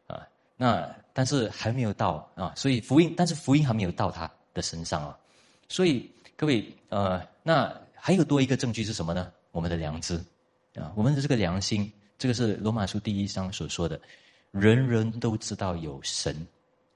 [0.06, 5.18] 啊，那但是还没有到啊，所以福音，但是福音还没有到他的身上啊。
[5.70, 6.06] 所以
[6.36, 9.32] 各位呃，那还有多一个证据是什么呢？
[9.52, 10.22] 我们的良知
[10.74, 11.90] 啊，我们的这个良心。
[12.16, 14.00] 这个是罗马书第一章所说的，
[14.54, 16.46] 人人都知道有神，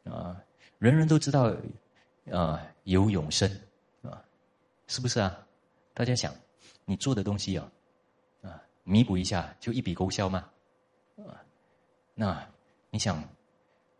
[0.04, 0.40] 啊，
[0.78, 1.52] 人人都知道，
[2.30, 3.50] 啊，有永生，
[4.00, 4.22] 啊，
[4.86, 5.36] 是不是啊？
[5.92, 6.32] 大家想，
[6.84, 7.68] 你做的东西啊，
[8.42, 10.48] 啊，弥补一下就一笔勾销吗？
[11.16, 11.42] 啊，
[12.14, 12.48] 那
[12.90, 13.20] 你想，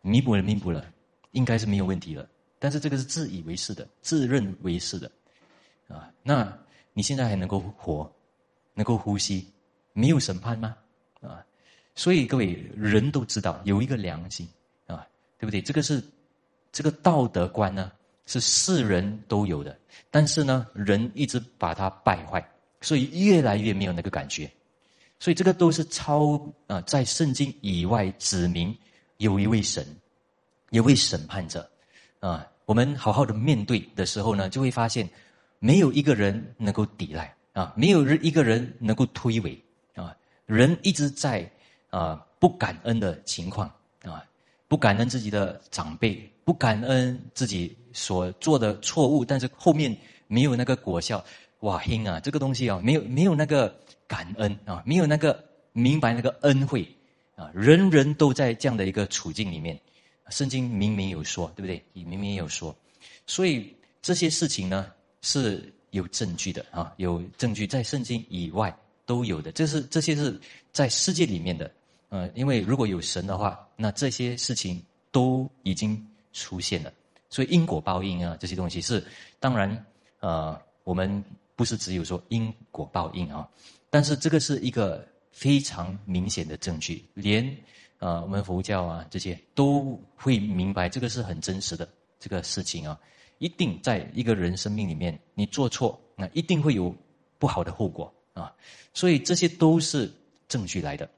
[0.01, 0.85] 弥补了，弥补了，
[1.31, 2.25] 应该是没有问题了。
[2.59, 5.11] 但是这个是自以为是的，自认为是的，
[5.89, 6.57] 啊，那
[6.93, 8.09] 你现在还能够活，
[8.73, 9.51] 能够呼吸，
[9.91, 10.77] 没有审判吗？
[11.19, 11.45] 啊，
[11.99, 14.47] 所以各位人都知道有一个良心
[14.87, 15.05] 啊，
[15.37, 15.61] 对不对？
[15.61, 16.01] 这个是
[16.71, 17.91] 这个道德观呢，
[18.25, 19.77] 是世人都有的，
[20.09, 22.41] 但是呢，人一直把它败坏，
[22.79, 24.49] 所以越来越没有那个感觉。
[25.19, 28.73] 所以这个都是超啊，在圣经以外指明
[29.17, 29.85] 有一位神，
[30.69, 31.69] 有位审判者
[32.21, 32.47] 啊。
[32.63, 35.05] 我们好好的面对的时候呢，就会发现
[35.59, 39.59] 没有一个人能够抵赖啊，没有人一个人能够推诿
[39.95, 40.15] 啊。
[40.45, 41.51] 人一直在
[41.89, 43.69] 啊不感恩的情况
[44.03, 44.23] 啊，
[44.67, 49.95] 不感恩自己的长辈，不感恩自己所做的错误，但是后面
[50.27, 51.23] 没有那个果效，
[51.61, 53.75] 哇，兄啊，这个东西啊，没有没有那个
[54.07, 56.87] 感恩啊，没有那个明白那个恩惠
[57.35, 59.77] 啊，人人都在这样的一个处境里面，
[60.29, 61.83] 圣经明明有说，对不对？
[61.91, 62.73] 你明明有说，
[63.25, 68.73] 所以这些事情呢是有证据的啊，有证据在圣经以外。
[69.05, 70.39] 都有的，这是这些是
[70.71, 71.71] 在世界里面的，
[72.09, 76.91] 呃，因为如果有神的话，那这些事情都已经出现了，
[77.29, 79.03] 所以因果报应啊，这些东西是
[79.39, 79.85] 当然，
[80.19, 81.23] 呃，我们
[81.55, 83.47] 不是只有说因果报应啊，
[83.89, 87.55] 但是这个是一个非常明显的证据，连
[87.99, 91.87] 呃我们佛教啊这些都会明白这个是很真实的
[92.19, 92.99] 这个事情啊，
[93.37, 96.95] 一定在一个人生命里面，你做错，那一定会有
[97.37, 98.13] 不好的后果。
[98.33, 98.55] 啊，
[98.93, 100.09] 所以这些都是
[100.47, 101.09] 证据来的，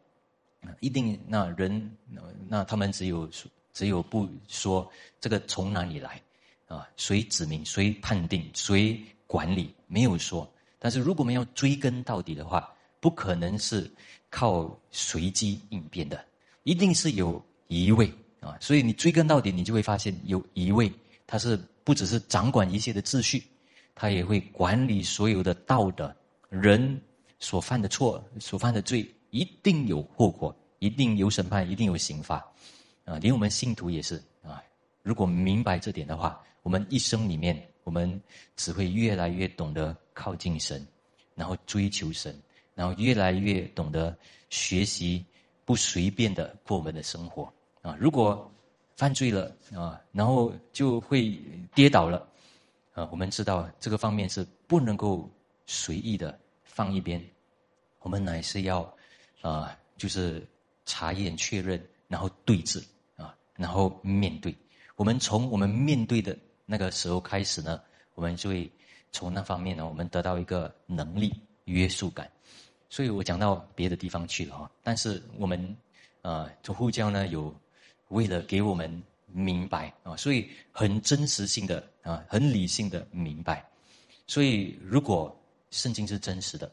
[0.79, 1.91] 一定那人
[2.47, 3.29] 那他们只有
[3.73, 6.21] 只有不说这个从哪里来，
[6.67, 10.49] 啊，谁指明、谁判定、谁管理，没有说。
[10.79, 13.89] 但是如果我们要追根到底的话，不可能是
[14.29, 16.23] 靠随机应变的，
[16.63, 18.57] 一定是有一位啊。
[18.59, 20.91] 所以你追根到底，你就会发现有一位，
[21.25, 23.43] 他是不只是掌管一切的秩序，
[23.95, 26.15] 他也会管理所有的道德。
[26.49, 27.01] 人
[27.39, 32.35] 所犯的错、所犯的罪，一定有后果，一定有审判，一定有刑罚。
[33.03, 34.63] 啊，连我们信徒也是啊。
[35.01, 38.21] 如果明白这点的话，我们一生里面，我们
[38.55, 40.85] 只会越来越懂得靠近神，
[41.33, 42.39] 然后追求神，
[42.75, 44.15] 然后越来越懂得
[44.51, 45.25] 学习
[45.65, 47.97] 不随便的过我们的生活啊。
[47.99, 48.49] 如果
[48.95, 51.35] 犯罪了啊，然后就会
[51.73, 52.27] 跌倒了
[52.93, 53.09] 啊。
[53.11, 55.27] 我们知道这个方面是不能够
[55.65, 57.19] 随意的放一边，
[58.01, 58.93] 我们乃是要
[59.41, 60.47] 啊，就是
[60.85, 62.81] 查验确认，然后对峙。
[63.57, 64.55] 然后面对，
[64.95, 67.79] 我们从我们面对的那个时候开始呢，
[68.15, 68.71] 我们就会
[69.11, 71.31] 从那方面呢，我们得到一个能力
[71.65, 72.27] 约束感。
[72.89, 75.77] 所以我讲到别的地方去了哈，但是我们
[76.23, 77.53] 啊，主呼教呢有
[78.07, 83.63] 为了给我们明白啊，所以很真实性的啊，很理性的明白。
[84.25, 85.37] 所以如果
[85.69, 86.71] 圣经是真实的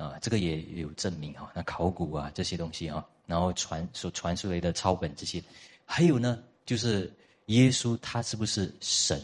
[0.00, 5.42] 啊，这个也有证明啊，那考古啊这些东西啊，然后传所传出来的抄本这些。
[5.84, 7.12] 还有呢，就是
[7.46, 9.20] 耶稣他是不是神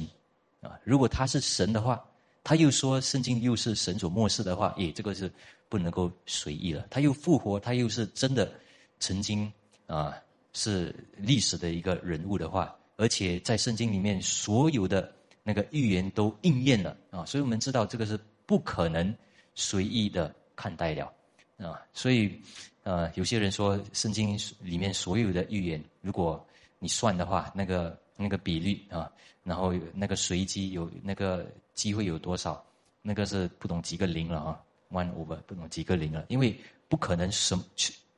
[0.60, 0.78] 啊？
[0.84, 2.04] 如果他是神的话，
[2.44, 5.32] 他又说圣经又是神所漠视的话，诶，这个是
[5.70, 6.86] 不能够随意了。
[6.90, 8.52] 他又复活，他又是真的
[9.00, 9.50] 曾经
[9.86, 10.14] 啊
[10.52, 15.10] 是历史的一个人物的话，而且在圣经里面所有的
[15.42, 19.14] 那个预言都应验了啊，所以我们知道这个是不可能
[19.54, 21.12] 随意的看待了
[21.58, 21.80] 啊。
[21.92, 22.40] 所以
[22.82, 26.44] 呃，有些人说圣经里面所有的预言，如果
[26.78, 29.10] 你算的话，那个那个比率啊，
[29.44, 32.64] 然后那个随机有那个机会有多少，
[33.02, 37.58] 那个是不懂几个零了啊，one over 不懂几个零了，因为不可能什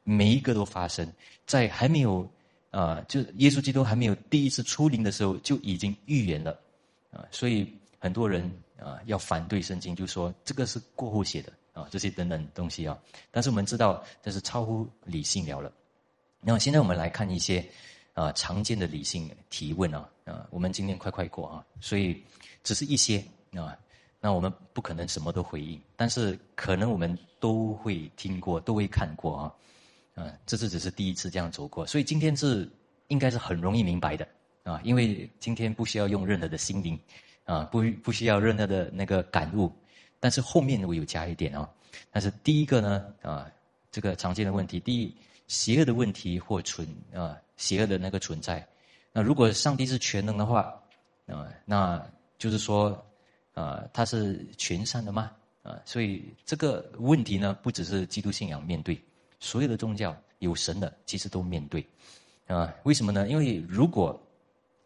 [0.05, 1.11] 每一个都发生
[1.47, 2.29] 在还没有
[2.71, 6.59] 啊，就耶稣基督还没有第一次出灵的时候就已经预言了
[7.11, 7.67] 啊，所以
[7.99, 12.99] 很多人啊要反对圣经，就说这个是过后写的啊，这些等等东西啊，
[13.31, 15.73] 但是我们知道这是超乎理性了了。
[16.41, 17.65] 那么现在我们来看一些。
[18.15, 22.21] 啊，常见的理性提问啊，啊，我们今天快快过啊，所以
[22.65, 23.79] 只是一些啊，
[24.19, 29.55] 那我们不可能什么都回应，但是可能我们都会听过，都会看过啊，
[30.17, 32.69] 啊，这次只是第一次这样走过，所以今天是
[33.07, 34.27] 应该是很容易明白的
[34.65, 36.99] 啊，因为今天不需要用任何的心灵
[37.45, 39.73] 啊，不不需要任何的那个感悟，
[40.21, 41.69] 但是后面我有加一点啊，
[42.11, 43.51] 但是第一个呢啊，
[43.91, 45.15] 这个常见的问题，第一。
[45.49, 48.69] 邪恶的问题或存啊，邪恶的那个存在，
[49.15, 50.79] 那如果上帝是全能的话，
[51.27, 53.03] 啊，那就是说，
[53.55, 55.33] 啊，他是全善的吗？
[55.63, 59.03] 啊，所以这个问题呢，不只是基督信仰面对，
[59.41, 61.83] 所有的宗教有神的其实都面对，
[62.47, 63.27] 啊，为什么呢？
[63.27, 64.21] 因为如果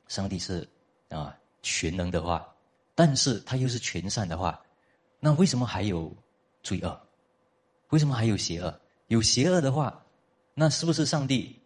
[0.06, 0.64] 上帝是
[1.08, 2.46] 啊全能的话，
[2.94, 4.60] 但是他又是全善的话，
[5.24, 6.12] 那为什么还有
[6.64, 7.00] 罪恶？
[7.90, 8.80] 为什么还有邪恶？
[9.06, 10.04] 有邪恶的话。
[10.52, 11.56] 那是不是上帝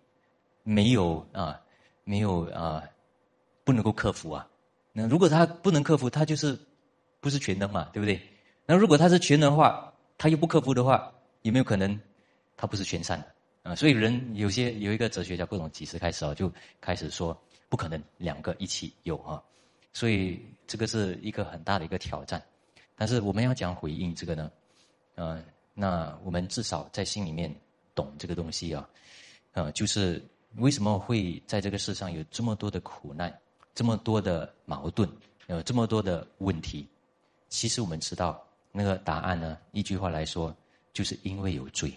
[0.62, 1.58] 没有啊？
[2.04, 2.84] 没有啊？
[3.64, 4.46] 不能够克服啊？
[4.92, 6.58] 那如果他不能克服，他就是
[7.18, 7.88] 不是全能嘛？
[7.94, 8.20] 对不对？
[8.66, 11.98] 那如果他是全能的话，他又不克服的话，有没有可能
[12.58, 13.74] 他不是全善的啊？
[13.74, 17.34] 所以人有些有一个哲学家，不懂几时开始啊，就开始说
[17.70, 19.42] 不可能两个一起有啊。
[19.94, 22.42] 所以这个是一个很大的一个挑战。
[22.96, 24.50] 但是我们要讲回应这个呢，
[25.14, 27.54] 嗯，那我们至少在心里面。
[27.96, 28.86] 懂这个东西啊，
[29.52, 30.22] 呃，就是
[30.56, 33.34] 为什么会在这个世上有这么多的苦难，
[33.74, 35.08] 这么多的矛盾，
[35.46, 36.86] 有这么多的问题？
[37.48, 40.54] 其实我们知道那个答案呢，一句话来说，
[40.92, 41.90] 就是因为有罪，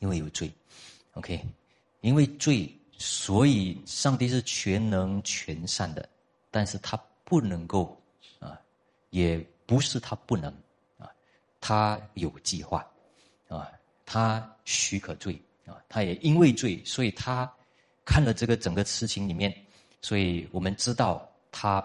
[0.00, 0.50] 因为有罪
[1.12, 1.40] ，OK，
[2.00, 2.68] 因为罪，
[2.98, 6.08] 所以上帝是全能全善的，
[6.50, 7.96] 但是他不能够
[8.40, 8.60] 啊，
[9.10, 9.38] 也
[9.70, 10.52] 不是他不能
[10.98, 11.06] 啊，
[11.60, 12.84] 他有计划
[13.46, 13.70] 啊。
[14.04, 17.48] 他许可罪啊，他也因为罪，所以他
[18.04, 19.54] 看了这个整个事情里面，
[20.02, 21.80] 所以我们知道他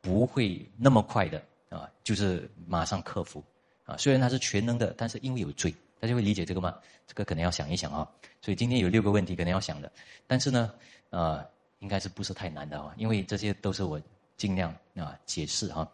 [0.00, 3.40] 不会那么快的啊，就是马上克服
[3.84, 3.96] 啊。
[3.96, 6.76] 虽然他是全能的，但是因为有罪，大家会理解这个吗？
[7.06, 8.10] 这个可能要想一想啊。
[8.42, 9.92] 所以今天有六个问题可能要想的，
[10.26, 10.74] 但是呢，
[11.10, 11.46] 呃，
[11.78, 12.92] 应该是不是太难的啊？
[12.96, 14.02] 因为这些都是我
[14.36, 15.88] 尽量啊解释哈。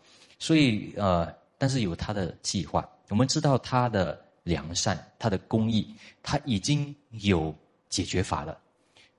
[0.44, 4.22] 所以呃，但是有他的计划，我们知道他的。
[4.44, 7.54] 良善，他的公义，他已经有
[7.88, 8.60] 解决法了。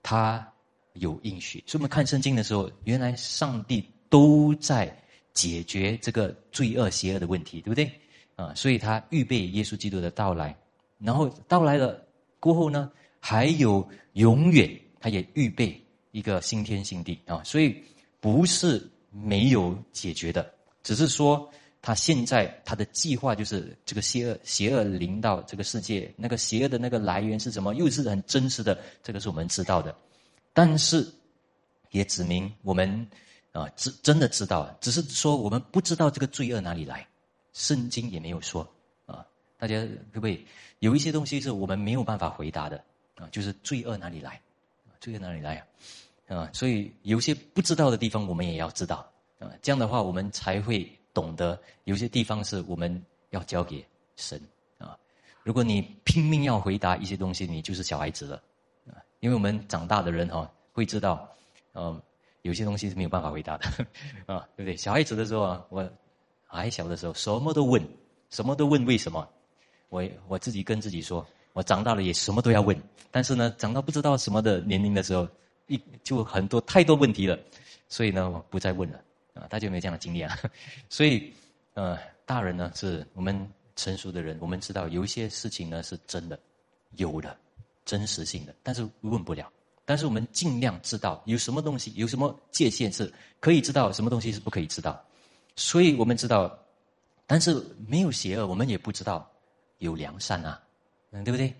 [0.04, 0.48] 他
[0.94, 1.64] 有应许。
[1.66, 4.96] 所以我们看圣经的时候，原来上帝都在
[5.34, 7.92] 解决这个罪恶、邪恶的问题，对不对？
[8.36, 10.56] 啊，所以他预备耶稣基督的到来，
[11.00, 12.00] 然后到来了
[12.40, 14.70] 过后呢，还有永远，
[15.00, 17.84] 他也预备一个新天新地啊，所以
[18.20, 20.54] 不是没有解决的，
[20.86, 29.96] 只是说他现在他的计划就是这个邪恶邪恶临到这个世界，那个邪恶的那个来源是什么，又是很真实的，这个是我们知道的，
[30.54, 31.12] 但是
[31.90, 33.08] 也指明我们
[33.52, 37.06] 啊，知真的知道，只是说我们不知道这个罪恶哪里来。
[37.54, 38.62] 圣经也没有说
[39.08, 39.26] 啊，
[39.58, 39.82] 大家
[40.12, 40.46] 可不可以
[40.80, 42.78] 有一些东西是我们没有办法回答的
[43.16, 43.28] 啊？
[43.32, 44.40] 就是罪恶哪里来？
[45.00, 46.38] 罪恶哪里来啊？
[46.38, 49.10] 啊，所以有些不知道的地方，我们也要知道
[49.40, 49.52] 啊。
[49.62, 54.42] 这样的话，我们才会懂得有些地方是我们要交给神
[54.78, 54.98] 啊。
[55.44, 58.42] 如果你拼命要回答一些东西，你就是小孩子了
[58.88, 58.98] 啊。
[59.20, 61.30] 因为我们长大的人哈，会知道，
[61.74, 62.02] 嗯，
[62.44, 63.66] 有些东西是没有办法回答的
[64.34, 64.76] 啊，对不对？
[64.76, 65.88] 小孩子的时候啊，我。
[66.48, 67.86] 还小的时候，什么都问，
[68.30, 69.28] 什么都问为什么？
[69.90, 72.80] 我我自己跟自己说，我长大了也什么都要问。
[73.12, 75.28] 但是呢，长到不知道什么的年龄的时候，
[75.68, 77.38] 一就很多太多问题了，
[77.90, 79.02] 所以呢，我不再问了。
[79.36, 80.40] 啊，大家有没有这样的经验啊？
[80.90, 81.32] 所以，
[81.76, 86.40] 呃，大人呢，是我们成熟的人，我们知道有一些事情呢是真的，
[86.96, 87.38] 有的
[87.86, 89.52] 真实性的，但是问不了。
[89.88, 95.00] 但是我们尽量知道有什么东西，有什么界限是可以知道，什么东西是不可以知道。
[95.56, 96.58] 所以我们知道，
[97.28, 99.30] 但是没有邪恶，我们也不知道
[99.78, 100.60] 有良善啊，
[101.12, 101.54] 嗯，对不对？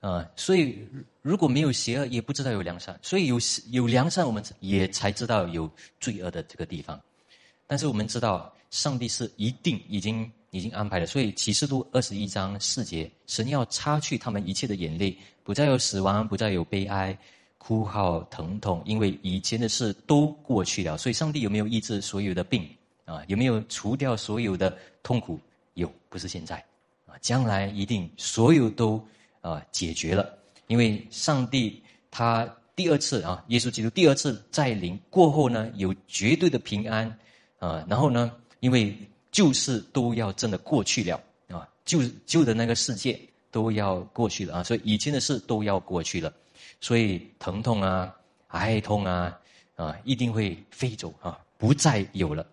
[0.00, 0.88] 啊，所以
[1.22, 2.98] 如果没有邪恶，也不知道有良善。
[3.02, 3.38] 所以有
[3.70, 5.70] 有良善，我们也才知道有
[6.00, 7.00] 罪恶的这个地方。
[7.68, 11.06] 但是我们知道，上帝是一定已经已经安排了。
[11.06, 17.16] 所以启示录二十一章四节，神要擦去他们一切的眼泪，不再有死亡，不再有悲哀、
[17.58, 20.98] 哭号、疼痛，因为以前的事都过去了。
[20.98, 22.66] 所以上帝有没有医治所有的病？
[23.04, 25.38] 啊，有没有除掉所有的痛苦？
[25.74, 26.56] 有，不是现在，
[27.06, 29.02] 啊，将来一定所有都
[29.40, 30.36] 啊解决了。
[30.66, 32.46] 因为上帝他
[32.76, 37.18] 第二次啊，耶稣基督第二次再临过后呢，有绝对的平安
[37.58, 37.84] 啊。
[37.88, 38.96] 然后呢，因为
[39.30, 43.18] 旧事都要真的过去了啊，旧旧的那个世界
[43.50, 46.32] 都要过去了啊，所以以前的事都要过去了，
[46.80, 48.14] 所以疼痛啊、
[48.48, 49.38] 哀痛啊
[49.76, 52.46] 啊，一定会飞走啊，不再有了。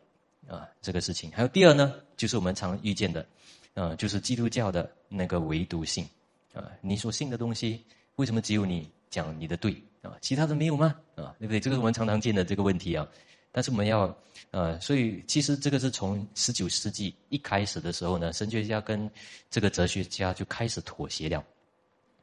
[0.47, 3.25] 啊，这个事情还有第二呢，就是我们常遇见的，
[3.73, 6.07] 呃，就是基督教的那个唯独性，
[6.53, 7.83] 啊，你所信的东西，
[8.17, 10.95] 为什么只有你讲你的对啊，其他的没有吗？
[11.15, 11.59] 啊，对不对？
[11.59, 13.07] 这个是我们常常见的这个问题啊。
[13.55, 14.13] 但是我们要，
[14.51, 19.09] 呃，所以其实这个是从十九世纪一开始的时候呢，神学家跟
[19.49, 21.41] 这个哲学家就开始妥协了，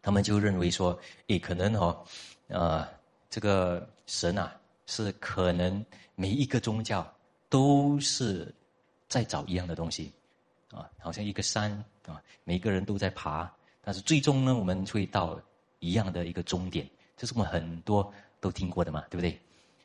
[0.03, 2.05] 他们就认为说，诶，可能哦，
[2.49, 2.87] 呃，
[3.31, 4.55] 这个神啊，
[4.85, 5.83] 是可能
[6.15, 7.11] 每一个宗教。
[7.53, 8.51] 都是
[9.11, 10.11] 在找一样的东西，
[10.71, 11.71] 啊，好像一个山
[12.07, 15.39] 啊，每个人都在爬，但是最终呢，我们会到
[15.79, 18.11] 一样的一个终点，这是我们很多
[18.41, 19.39] 都听过的嘛，对不对？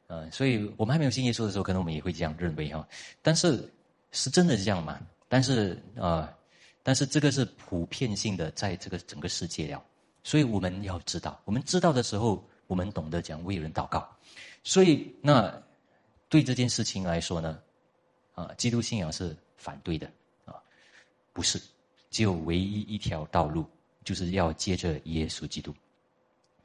[0.08, 2.88] 呃，所以我们还没有信耶稣的时候，可能我们也会这样认为哈。
[3.22, 3.72] 但是
[4.12, 5.00] 是真的是这样吗？
[5.30, 6.34] 但是啊，
[6.84, 9.84] 但是这个是普遍性的，在这个整个世界了，
[10.24, 14.08] 所以我们要知道，我们知道的时候，我们懂得讲为人祷告，
[14.64, 15.64] 所以那。
[16.30, 17.58] 对这件事情来说呢，
[18.36, 20.12] 啊，基督信仰是反对的，
[20.44, 20.56] 啊，
[21.32, 21.58] 不是，
[22.10, 23.66] 只有唯一一条道路，
[24.04, 25.74] 就是要接着耶稣基督。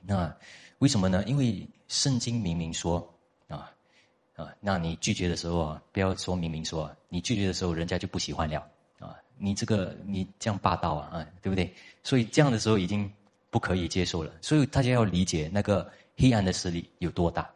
[0.00, 0.36] 那
[0.80, 1.22] 为什么呢？
[1.28, 3.11] 因为圣经明明说，啊，
[4.36, 8.66] 啊，那你拒绝的时候啊，不要说明明说，你拒绝的时候，人家就不喜欢了，
[8.98, 11.72] 啊，你这个你这样霸道啊，啊，对不对？
[12.02, 13.10] 所以这样的时候已经
[13.50, 14.32] 不可以接受了。
[14.40, 17.50] 所以大家要理解那个黑暗的势力有多大。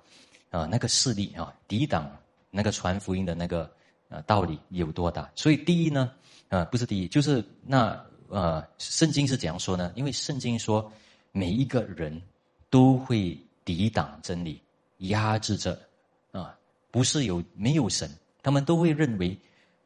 [0.51, 2.11] 啊，那个势力啊，抵挡
[2.51, 3.71] 那个传福音的那个
[4.09, 5.29] 呃道理有多大？
[5.35, 6.13] 所以第一呢，
[6.49, 9.93] 啊，不是第一，就是那呃，圣经是怎样说呢？
[9.97, 10.91] 因为圣经说，
[11.33, 12.23] 每一个人
[12.71, 14.63] 都会抵挡真理，
[14.99, 15.79] 压制着，
[16.97, 18.11] 不是有没有神，
[18.43, 19.39] 他们都会认为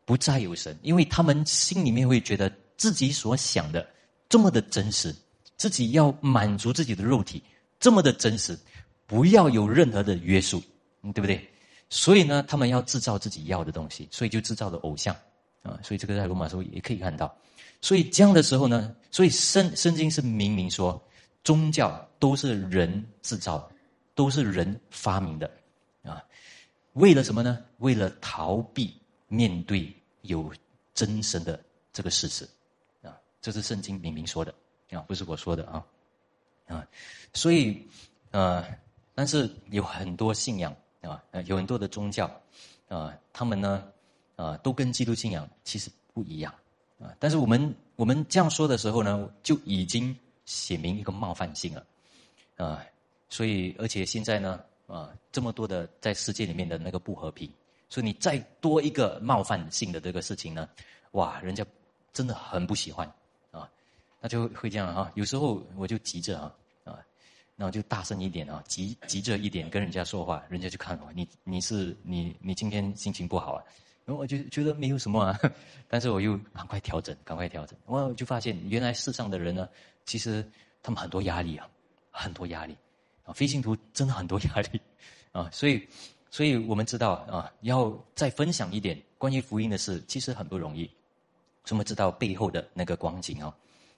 [0.05, 3.85] 不再有神，因为他们心里面会觉得自己所想的
[4.29, 5.13] 这么的真实，
[5.57, 7.43] 自己要满足自己的肉体
[7.81, 8.57] 这么的真实。
[9.09, 10.63] 不要有任何的约束，
[11.13, 11.45] 对不对？
[11.89, 15.13] 所以呢，他们要制造自己要的东西，所以就制造了偶像
[15.65, 15.81] 啊。
[15.83, 17.37] 所以这个在罗马时候也可以看到。
[17.81, 21.03] 所以这样的时候呢，所以圣圣经是明明说，
[21.43, 23.69] 宗教都是人制造，
[24.15, 25.51] 都是人发明的。
[26.95, 27.65] 为了什么呢？
[27.79, 28.95] 为了逃避
[29.29, 30.53] 面对有
[30.95, 31.63] 真神的
[31.93, 32.49] 这个事实
[33.03, 33.17] 啊。
[33.41, 34.55] 这是圣经明明说的
[34.91, 35.85] 啊，不是我说的啊
[36.67, 36.87] 啊。
[37.33, 37.87] 所以
[38.31, 38.65] 呃。
[39.13, 42.31] 但是有很多信仰啊，有很多的宗教
[42.89, 43.87] 啊，他们呢
[44.37, 46.55] 啊，都跟基督信仰其实不一样
[46.99, 47.15] 啊。
[47.19, 50.17] 但是我们我们这样说的时候呢，就已经
[50.47, 51.87] 写明一个冒犯性了
[52.57, 52.83] 啊。
[53.29, 54.59] 所以，而且现在呢
[54.91, 57.51] 啊，这么多的在世界里面的那个不和平，
[57.89, 60.69] 所以你再多一个冒犯性的这个事情呢，
[61.13, 61.65] 哇，人家
[62.13, 63.07] 真的很不喜欢
[63.51, 63.71] 啊，
[64.21, 65.11] 那就会这样啊。
[65.15, 66.99] 有时候我就急着啊啊。
[67.57, 73.63] 然后就大声一点啊，急急着一点跟人家说话，人家就看我，你你是你你今天心情不好啊？
[74.07, 75.39] 然后我就觉得没有什么啊，
[75.87, 79.69] 但是我又赶快调整，赶快调整，我就发现原来世上的人呢，
[80.07, 80.43] 其实
[80.83, 81.69] 他们很多压力啊，
[82.11, 82.75] 很多压力
[83.33, 84.81] 飞行图真的很多压力
[85.33, 85.87] 啊，所以
[86.31, 90.91] 所以我们知道啊，要再分享一点关于福音的事，其实很不容易，
[91.65, 93.55] 怎么知道背后的那个光景啊？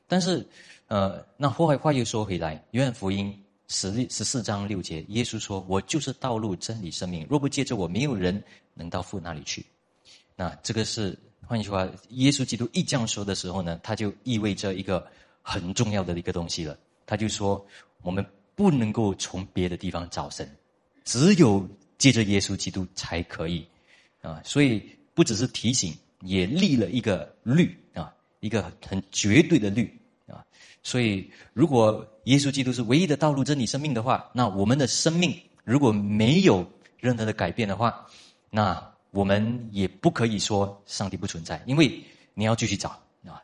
[0.06, 0.46] 但是
[0.88, 3.38] 呃，那话话又说回来，约翰福音。
[3.68, 7.26] 十十四章六节，耶稣说：“我就是道路、真理、生命。
[7.30, 8.42] 若不借着我，没有人
[8.74, 9.64] 能到父那里去。”
[10.36, 15.06] 那这个是换句话，耶稣基督一这样说的时候呢，他就意味着一个
[15.40, 16.76] 很重要的一个东西了。
[17.06, 17.64] 他就说：
[18.02, 18.22] 我们
[18.54, 20.48] 不能够从别的地方找神，
[21.04, 23.66] 只有借着耶稣基督才可以
[24.20, 24.40] 啊。
[24.44, 24.82] 所以
[25.14, 29.90] 不只是提醒，也立了一个律啊，一个很绝对的律
[30.26, 30.44] 啊。
[30.82, 38.06] 所以，如果耶稣基督是唯一的道路、真理、生命的话，那我们的生命如果没有任何的改变的话，
[38.50, 42.02] 那我们也不可以说上帝不存在，因为
[42.34, 42.90] 你要继续找
[43.26, 43.42] 啊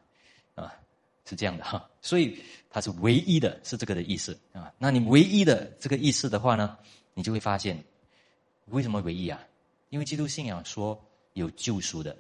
[0.54, 0.72] 啊，
[1.24, 1.88] 是这样的哈。
[2.02, 2.38] 所以
[2.71, 4.73] 它是唯一的，是这个的意思啊。
[4.79, 6.77] 那你唯一的这个意思的话呢，
[7.14, 7.83] 你就会发现
[8.66, 9.41] 为什么唯一啊？
[9.91, 10.99] 因为基督信仰说
[11.33, 12.16] 有救赎的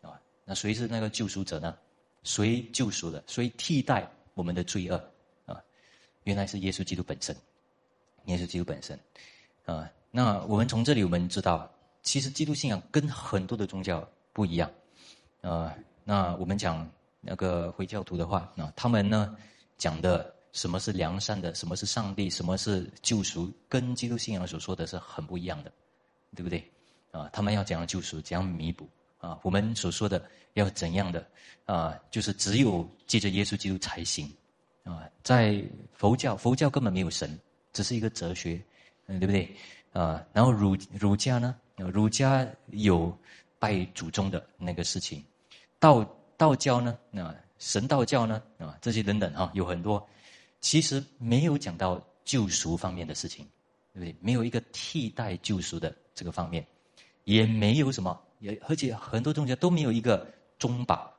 [0.00, 0.20] 啊。
[0.44, 1.76] 那谁是那个救赎者呢？
[2.24, 3.22] 谁救赎的？
[3.26, 4.08] 谁替代？
[4.34, 4.96] 我们的罪恶
[5.44, 5.62] 啊，
[6.24, 7.36] 原来是耶稣基督本身，
[8.24, 8.98] 耶稣基督本身
[9.66, 9.90] 啊。
[10.10, 11.70] 那我们从这里我们知道，
[12.02, 14.70] 其实基督信仰跟很多的宗教不一样
[15.42, 15.76] 啊。
[16.02, 16.90] 那我们讲
[17.20, 19.36] 那个回教徒的话，那他们呢
[19.82, 25.72] 讲的什么是良善的，什么是上帝，什么是救赎，跟基督信仰所说的是很不一样的，
[26.36, 26.62] 对不对
[27.10, 27.28] 啊？
[27.32, 29.38] 他们要怎样救赎，怎样弥补啊？
[29.42, 30.22] 我们所说的。
[30.54, 31.26] 要怎样的
[31.64, 31.98] 啊？
[32.10, 34.30] 就是只有借着耶稣基督才行
[34.84, 35.08] 啊！
[35.22, 35.64] 在
[35.94, 37.40] 佛教，佛教根本没有神，
[37.72, 38.60] 只是一个哲学，
[39.06, 39.48] 嗯，对不对
[39.94, 40.22] 啊？
[40.30, 41.56] 然后儒儒家呢？
[41.76, 43.18] 儒家有
[43.58, 45.24] 拜祖宗的那个事情，
[45.78, 46.04] 道
[46.36, 46.98] 道教呢？
[47.14, 48.42] 啊，神道教呢？
[48.58, 50.04] 啊，这些等等啊，有很多，
[50.60, 53.46] 其实没有讲到救赎方面的事情，
[53.94, 54.16] 对不对？
[54.20, 56.66] 没有一个替代救赎的这个方面，
[57.22, 60.26] 也没有什么，也而且很多宗教都没有一个。
[60.58, 61.12] 中保，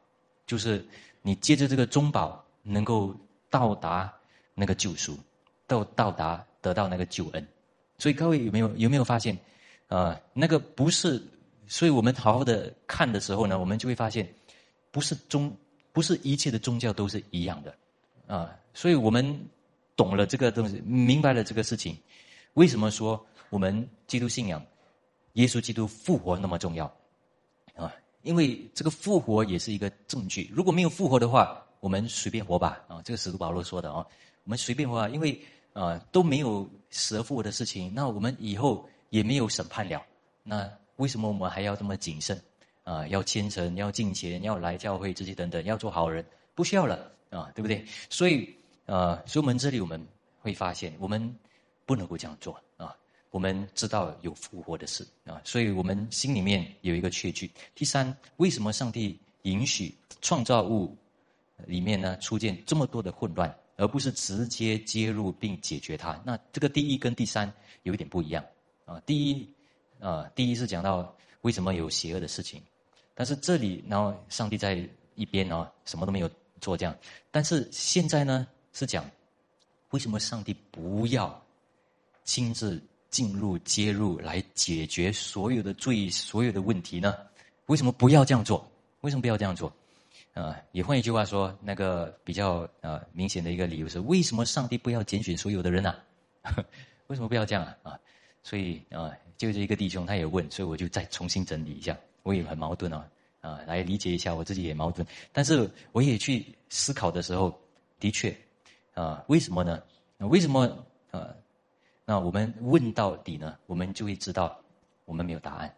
[0.48, 0.88] 就是
[1.22, 3.14] 你借着这个中保，能够
[3.50, 4.10] 到达
[4.54, 5.20] 那个救赎，
[5.68, 7.46] 到到达得到那个救恩。
[7.98, 9.38] 所以各位有没有有没有发现，
[9.90, 11.22] 啊，那个不是，
[11.68, 14.34] 所以我们好好的看的时候呢，我们就会发现，
[14.92, 15.54] 不是宗，
[15.94, 17.78] 不是一切的宗教都是一样的，
[18.28, 19.48] 啊，所以我们
[19.96, 21.98] 懂了这个东西，明白了这个事情，
[22.56, 24.62] 为什么说我们基督信仰，
[25.34, 26.92] 耶稣基督复活那么重要，
[27.76, 27.94] 啊？
[28.24, 30.50] 因为这个复活也是一个证据。
[30.54, 32.82] 如果没有复活的话，我们随便活吧。
[32.88, 34.06] 啊，这个使徒保罗说的啊，
[34.46, 35.10] 我们随便活啊。
[35.10, 35.40] 因为
[35.74, 40.02] 啊都没有死而复活的事情，那我们以后也没有审判了。
[40.42, 42.42] 那为什么我们还要这么谨慎？
[42.84, 47.86] 啊，要虔诚，要敬虔，要来教会这些等等，要做好人，不需要了啊，对不对？
[48.10, 48.54] 所以
[48.86, 50.06] 啊，所以我们这里我们
[50.40, 51.34] 会发现，我们
[51.86, 52.96] 不能够这样做啊。
[53.32, 57.50] 我们知道有复活的事啊，所以我们心里面有一个确据。
[57.74, 60.96] 第三，为什么上帝允许创造物
[61.66, 66.22] 里面呢出现这么多的混乱，而不是直接介入并解决它？
[66.24, 68.46] 那这个第一跟第三有一点不一样
[68.86, 69.02] 啊。
[69.04, 69.50] 第一
[70.00, 72.62] 啊，第一是讲到为什么有邪恶的事情，
[73.14, 76.30] 但是这里然后上帝在一边哦，什么都没有
[76.62, 76.96] 做这样。
[77.32, 79.10] 但是现在呢是讲
[79.90, 81.44] 为什么上帝不要
[82.24, 82.82] 亲自。
[83.14, 87.16] 进入、介入来解决所有的罪、所有的问题呢？
[87.68, 88.68] 为什么不要这样做？
[89.02, 89.72] 为什么不要这样做？
[90.34, 95.96] 啊，也换一句话说，那个比较啊明显的一个理由是：为什么上帝不要拣选所有的人呢？
[97.06, 97.78] 为什么不要这样啊？
[97.84, 98.00] 啊，
[98.42, 101.96] 所以啊，就这一个弟兄他也问，所以我就再重新整理一下。
[102.24, 103.10] 我也很矛盾啊，
[103.42, 105.06] 啊，来理解一下我自己也矛盾。
[105.32, 107.58] 但是我也去思考的时候，
[108.00, 108.36] 的确
[108.94, 109.84] 啊，为什么呢？
[110.18, 110.66] 为什么
[111.12, 111.36] 啊？
[112.06, 113.58] 那我们问到底呢？
[113.66, 114.60] 我们就会知道，
[115.06, 115.74] 我们没有答案，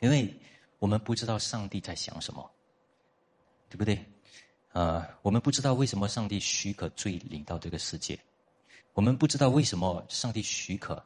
[0.00, 0.32] 因为
[0.78, 2.50] 我们不知道上帝在想什么，
[3.68, 4.04] 对不对？
[4.72, 8.18] 呃，我们不知道为什么上帝许可罪临到这个世界，
[8.94, 11.04] 我们不知道为什么上帝许可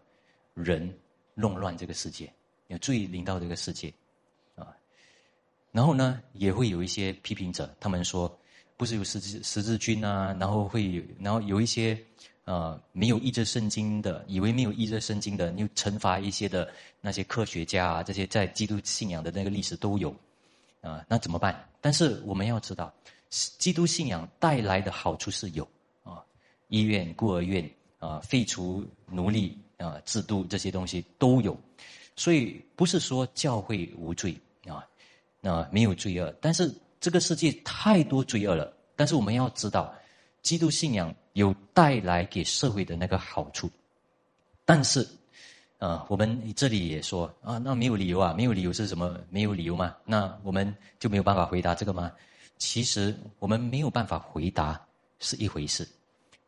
[0.55, 0.97] 人
[1.35, 2.33] 弄乱这个世界，
[2.69, 3.93] 有罪临到这个世界，
[5.77, 8.35] 然后呢，也会有一些批评者，他们说，
[8.79, 12.03] 不是有十字十字军啊，然后会，然后有一些
[12.47, 16.73] 呃没有译着圣经的，以为没有译着圣经的，又惩罚一些的
[17.03, 20.17] 那些科学家啊，这些在基督信仰的那个历史都有，
[20.81, 21.63] 啊，那怎么办？
[21.83, 22.91] 但是我们要知道，
[23.29, 25.63] 基督信仰带来的好处是有
[26.05, 26.25] 啊，
[26.69, 29.59] 医院、孤儿院啊，废除奴隶。
[29.77, 31.55] 啊，制度这些东西都有，
[32.17, 34.35] 所以不是说教会无罪
[35.47, 36.35] 啊，没有罪恶。
[36.41, 38.73] 但是这个世界太多罪恶了。
[38.97, 39.95] 但是我们要知道，
[40.43, 43.71] 基督信仰有带来给社会的那个好处。
[44.65, 45.07] 但是，
[45.79, 49.19] 啊，我们这里也说啊，那没有理由啊，没有理由是什么？
[49.29, 49.95] 没有理由吗？
[50.05, 52.11] 那我们就没有办法回答这个吗？
[52.59, 54.81] 其实我们没有办法回答
[55.19, 55.87] 是一回事，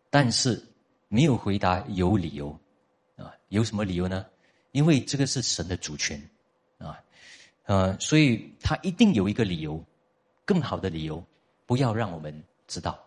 [0.08, 0.60] 但是
[1.08, 2.58] 没有回答有理由。
[3.16, 4.24] 啊，有什么理由呢？
[4.72, 6.18] 因为这个是神的主权，
[7.68, 9.78] 呃，所以他一定有一个理由，
[10.46, 11.22] 更好的理由，
[11.66, 12.32] 不要让我们
[12.66, 12.98] 知道，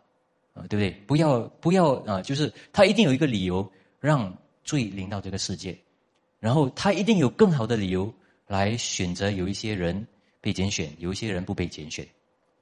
[0.53, 0.91] 啊，对不对？
[1.07, 3.67] 不要不要啊，就是他一定有一个理由
[3.99, 4.31] 让
[4.63, 5.75] 罪临到这个世界，
[6.39, 8.13] 然后他一定有更好的理由
[8.45, 10.07] 来选择有一些人
[10.39, 12.07] 被拣选，有一些人不被拣选，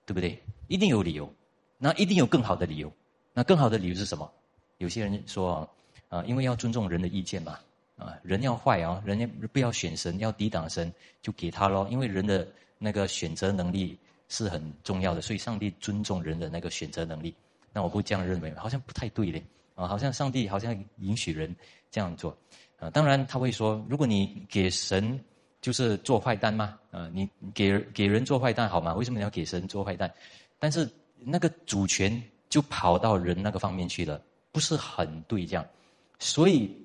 [0.06, 0.41] 对不对？
[0.70, 1.30] 一定有理由，
[1.78, 2.89] 那一定有更好的理由，
[3.34, 4.32] 那更好的理由是什么？
[4.78, 5.70] 有些人说。
[6.08, 7.60] 啊，因为要尊重人的意见嘛，
[8.00, 10.91] 啊，人要坏啊，人家不要选神，要抵挡神，
[11.22, 11.88] 就给他咯。
[11.91, 12.47] 因为人的
[12.78, 13.95] 那个选择能力
[14.30, 17.36] 是很重要的，所以上帝尊重人的那个选择能力。
[17.74, 19.43] 那我不这样认为，好像不太对嘞，
[19.76, 21.56] 啊，好像上帝好像允许人
[21.91, 22.36] 这样做，
[22.80, 25.20] 啊，当然他会说，如果你给神
[25.62, 28.93] 就是做坏蛋嘛，啊，你给给人做坏蛋好吗？
[28.93, 30.12] 为什么你要给神做坏蛋？
[30.58, 34.22] 但是那个主权就跑到人那个方面去了，
[34.52, 35.66] 不是很对这样。
[36.18, 36.76] 所以，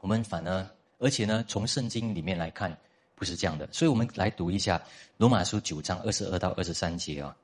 [0.00, 0.66] 我们反而，
[0.98, 2.76] 而且呢，从圣经里面来看，
[3.14, 3.68] 不是这样的。
[3.72, 4.80] 所以我们来读一下
[5.16, 7.36] 罗马书九章二十二到二十三节啊，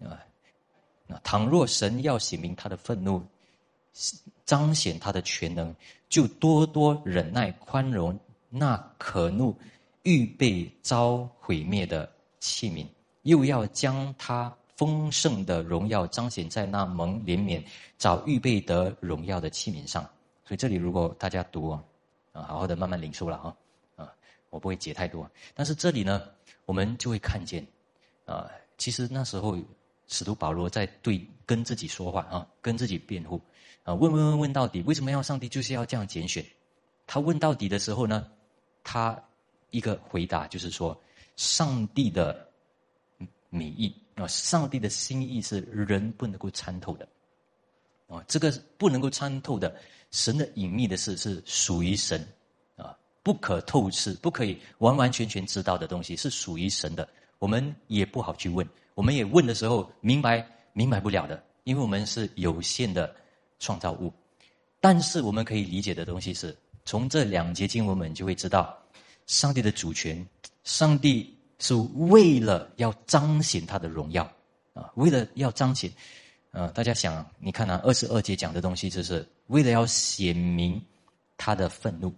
[0.00, 0.20] 啊，
[1.06, 3.22] 那倘若神要显明他的愤怒，
[4.44, 5.74] 彰显他的全能，
[6.08, 9.56] 就多多忍耐宽容那可怒、
[10.02, 12.86] 预备遭毁灭的器皿，
[13.22, 17.62] 又要将他丰盛的荣耀彰显在那蒙怜悯、
[17.96, 20.02] 早预备得荣耀的器皿上。
[20.46, 21.82] 所以这里如果大家读啊，
[22.34, 23.56] 啊，好好的慢慢领受了啊，
[23.94, 24.12] 啊，
[24.50, 25.30] 我不会解太多。
[25.54, 26.28] 但是这里呢，
[26.66, 27.64] 我们就会看见，
[28.26, 29.56] 啊，其实那时候
[30.08, 33.40] 使徒保罗在对跟自己说话啊，跟自己辩护
[33.84, 36.44] 啊，问问问问到底，为什么要上帝就是要这样拣选？
[37.06, 38.28] 他问到底的时候呢，
[38.82, 39.16] 他
[39.70, 41.00] 一个回答就是说，
[41.36, 42.50] 上帝的
[43.48, 47.08] 美意啊，上帝的心意是人不能够参透的，
[48.08, 49.72] 啊，这个不能够参透的。
[50.14, 52.24] 神的隐秘的事是属于神，
[52.76, 57.06] 啊，不可透视，不可以完完全全知道的东西是属于神的。
[57.40, 63.12] 我们也不好去问，我们也问的时候明白明白不了的，因为我们是有限的
[63.58, 64.12] 创造物。
[64.80, 68.80] 但是我们可以理解的东西是，从这两节经文，我们就会知道，
[69.26, 70.24] 上帝的主权，
[70.62, 74.22] 上帝是为了要彰显他的荣耀，
[74.74, 75.90] 啊，为了要彰显。
[76.52, 80.80] 呃，大家想，你看啊，二十二节讲的东西，就是为了要显明
[81.36, 82.14] 他的愤怒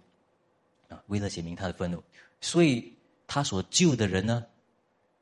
[0.89, 2.03] 啊，为了显明他的愤怒，
[2.41, 2.93] 所以
[3.27, 4.45] 他所救的人呢，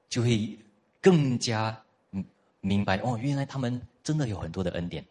[0.09, 0.57] 就会
[1.01, 1.77] 更加
[2.11, 2.23] 嗯
[2.61, 5.05] 明白哦，原来他们真的有很多的恩典。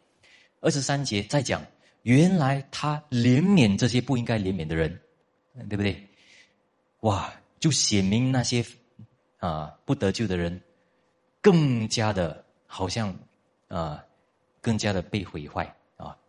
[0.60, 1.64] 二十三节再讲，
[2.02, 5.00] 原来他怜悯这些不应该怜悯的人，
[5.68, 6.08] 对不对？
[7.00, 8.64] 哇，就显明那些
[9.38, 10.60] 啊不得救的人，
[11.40, 13.16] 更加的好像。
[13.66, 14.04] 啊，
[14.60, 15.74] 更加的被毁坏，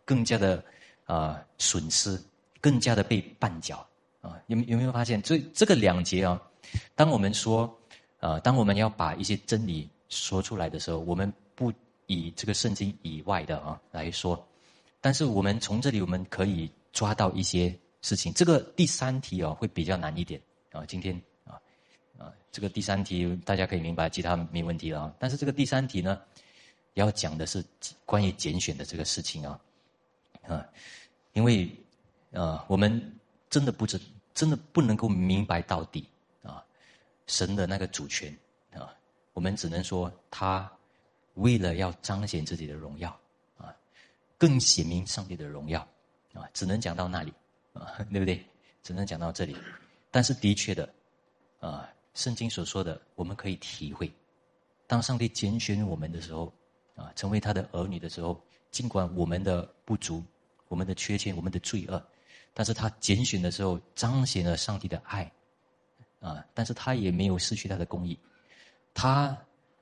[0.06, 0.64] 更加的
[1.04, 2.18] 啊损失，
[2.60, 3.86] 更加的被绊脚
[4.22, 4.40] 啊！
[4.46, 5.20] 有有没有发现？
[5.20, 6.40] 这这个两节啊，
[6.94, 7.78] 当我们说
[8.20, 11.72] 啊，当我们要把一些真理说出来的时候，我们不
[12.06, 14.42] 以这个圣经以外的啊来说，
[15.00, 18.32] 但是我们从这里我们可以抓到一些事情。
[18.32, 20.40] 这个第三题啊会比较难一点
[20.70, 21.60] 啊，今天啊
[22.16, 25.14] 啊，这个第三题大家可以明白，其他没问题了啊。
[25.18, 26.18] 但是这个第三题呢？
[26.94, 27.62] 要讲的是
[28.06, 29.60] 关于拣选的这个事情啊，
[30.48, 30.66] 啊，
[31.32, 31.70] 因为
[32.32, 33.18] 啊，我们
[33.50, 34.00] 真的不知，
[34.34, 36.08] 真的不能够明白到底
[36.42, 36.64] 啊，
[37.26, 38.36] 神的那个主权
[38.72, 38.94] 啊，
[39.32, 40.70] 我们只能说他
[41.34, 43.10] 为了要彰显自己的荣耀
[43.56, 43.74] 啊，
[44.38, 45.80] 更显明上帝的荣耀
[46.32, 47.32] 啊，只能讲到那里
[47.72, 48.44] 啊，对不对？
[48.82, 49.56] 只能讲到这里。
[50.10, 50.88] 但是的确的
[51.60, 54.12] 啊，圣经所说的，我们可以体会，
[54.86, 56.52] 当上帝拣选我们的时候。
[56.96, 60.24] 啊，成为他的儿女的时候，尽管我们的不足、
[60.68, 62.02] 我们的缺陷、我们的罪恶，
[62.54, 65.30] 但是他拣选的时候彰显了上帝的爱，
[66.20, 68.18] 啊，但是他也没有失去他的公义，
[68.94, 69.36] 他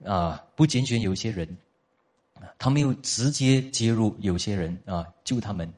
[0.05, 1.49] 啊不拣选有些人，
[2.59, 5.72] 他没有直接介入有些人啊救他们，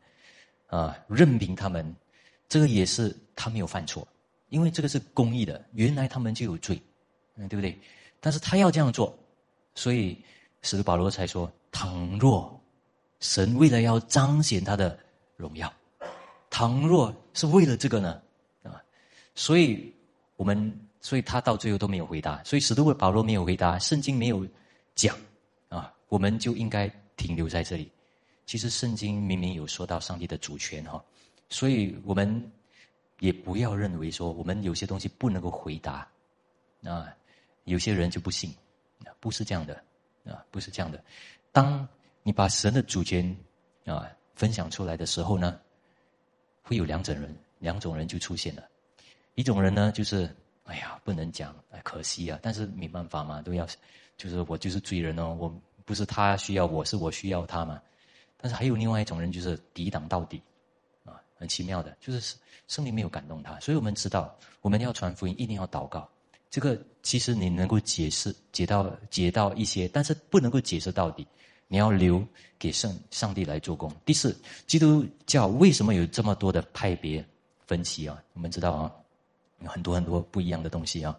[0.68, 1.94] 啊任凭他们，
[2.48, 4.06] 这个也是他没有犯错，
[4.48, 6.80] 因为这个是公义的，原来他们就有罪，
[7.36, 7.78] 嗯，对不对？
[8.20, 9.16] 但是他要这样做，
[9.74, 10.20] 所以
[10.62, 12.60] 使徒保罗才说：倘若
[13.20, 14.98] 神为了要彰显他的
[15.36, 15.72] 荣耀。
[16.48, 18.22] 倘若是为了这个呢，
[18.62, 18.82] 啊，
[19.34, 19.92] 所以
[20.36, 24.46] 我们，所以他到最后都没有回答，所以使徒保罗没有回答，圣经没有
[24.94, 25.14] 讲，
[25.68, 27.90] 啊，我们就应该停留在这里。
[28.46, 31.04] 其实圣经明明有说到上帝的主权哈，
[31.50, 32.50] 所以我们
[33.18, 36.08] 也不要认为说我们有些东西不能够回答，
[36.84, 37.12] 啊，
[37.64, 38.54] 有些人就不信，
[39.20, 39.74] 不是这样的，
[40.24, 41.02] 啊，不是这样的。
[41.50, 41.86] 当
[42.26, 43.24] 你把神的主权
[43.84, 45.60] 啊分享出来的时候呢？
[46.64, 48.64] 会有两种人，两种人就出现了。
[49.36, 50.28] 一种人呢，就是
[50.64, 53.64] 哎呀，不能讲，哎，可惜啊，但是没办法嘛，都要，
[54.16, 57.80] 就是我就是罪人哦，我不是他需要我，是我需要他嘛。
[58.36, 60.42] 但是还有另外一种人，就是抵挡到底，
[61.04, 62.34] 啊，很奇妙的，就是
[62.66, 63.56] 圣灵没有感动他。
[63.60, 66.10] 所以我们知道，我们要传福音，一定要祷告。
[66.50, 71.24] 这个其实你能够解释解到解到一些，但是不能够解释到底。
[71.68, 72.24] 你要留
[72.58, 73.92] 给圣上帝来做工。
[74.04, 74.36] 第四，
[74.66, 77.24] 基督教为什么有这么多的派别
[77.66, 78.22] 分歧啊？
[78.34, 78.92] 我们知道啊，
[79.60, 81.18] 有很多很多不一样的东西啊。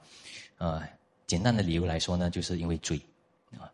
[0.58, 0.82] 呃，
[1.26, 3.00] 简单的理由来说呢，就是因为罪
[3.58, 3.70] 啊，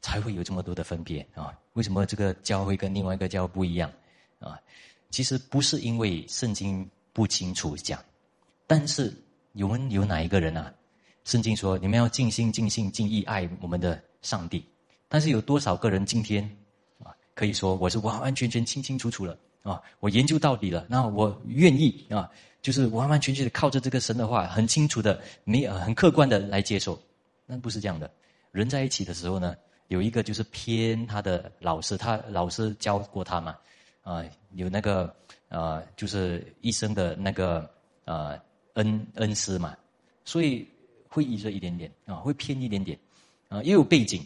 [0.00, 1.52] 才会有这么多的分别啊。
[1.74, 3.92] 为什么这个教会跟另外一个教会不一样
[4.38, 4.58] 啊？
[5.10, 8.02] 其实不是因为圣经不清楚讲，
[8.66, 9.12] 但是
[9.54, 10.72] 有们有哪一个人啊？
[11.24, 14.64] 圣经说你们要尽心、尽性、尽意爱我们的上帝。
[15.08, 16.44] 但是有多少个人今天
[17.02, 22.30] 啊，可以说我是完完全全清清楚楚了啊，我研究到底了，那我愿意啊，
[22.60, 26.98] 就是完完全全的靠着这个神的话，很清楚的、没有很客观的来接受。
[27.46, 28.10] 那不是这样的。
[28.52, 29.56] 人在一起的时候呢，
[29.88, 33.56] 有一个就是偏他的老师，他老师教过他嘛，
[34.02, 35.14] 啊，有那个
[35.48, 37.68] 啊，就是一生的那个
[38.04, 38.38] 啊
[38.74, 39.76] 恩恩师嘛，
[40.24, 40.68] 所以
[41.08, 42.98] 会依着一点点啊，会偏一点点
[43.48, 44.22] 啊，也有背景。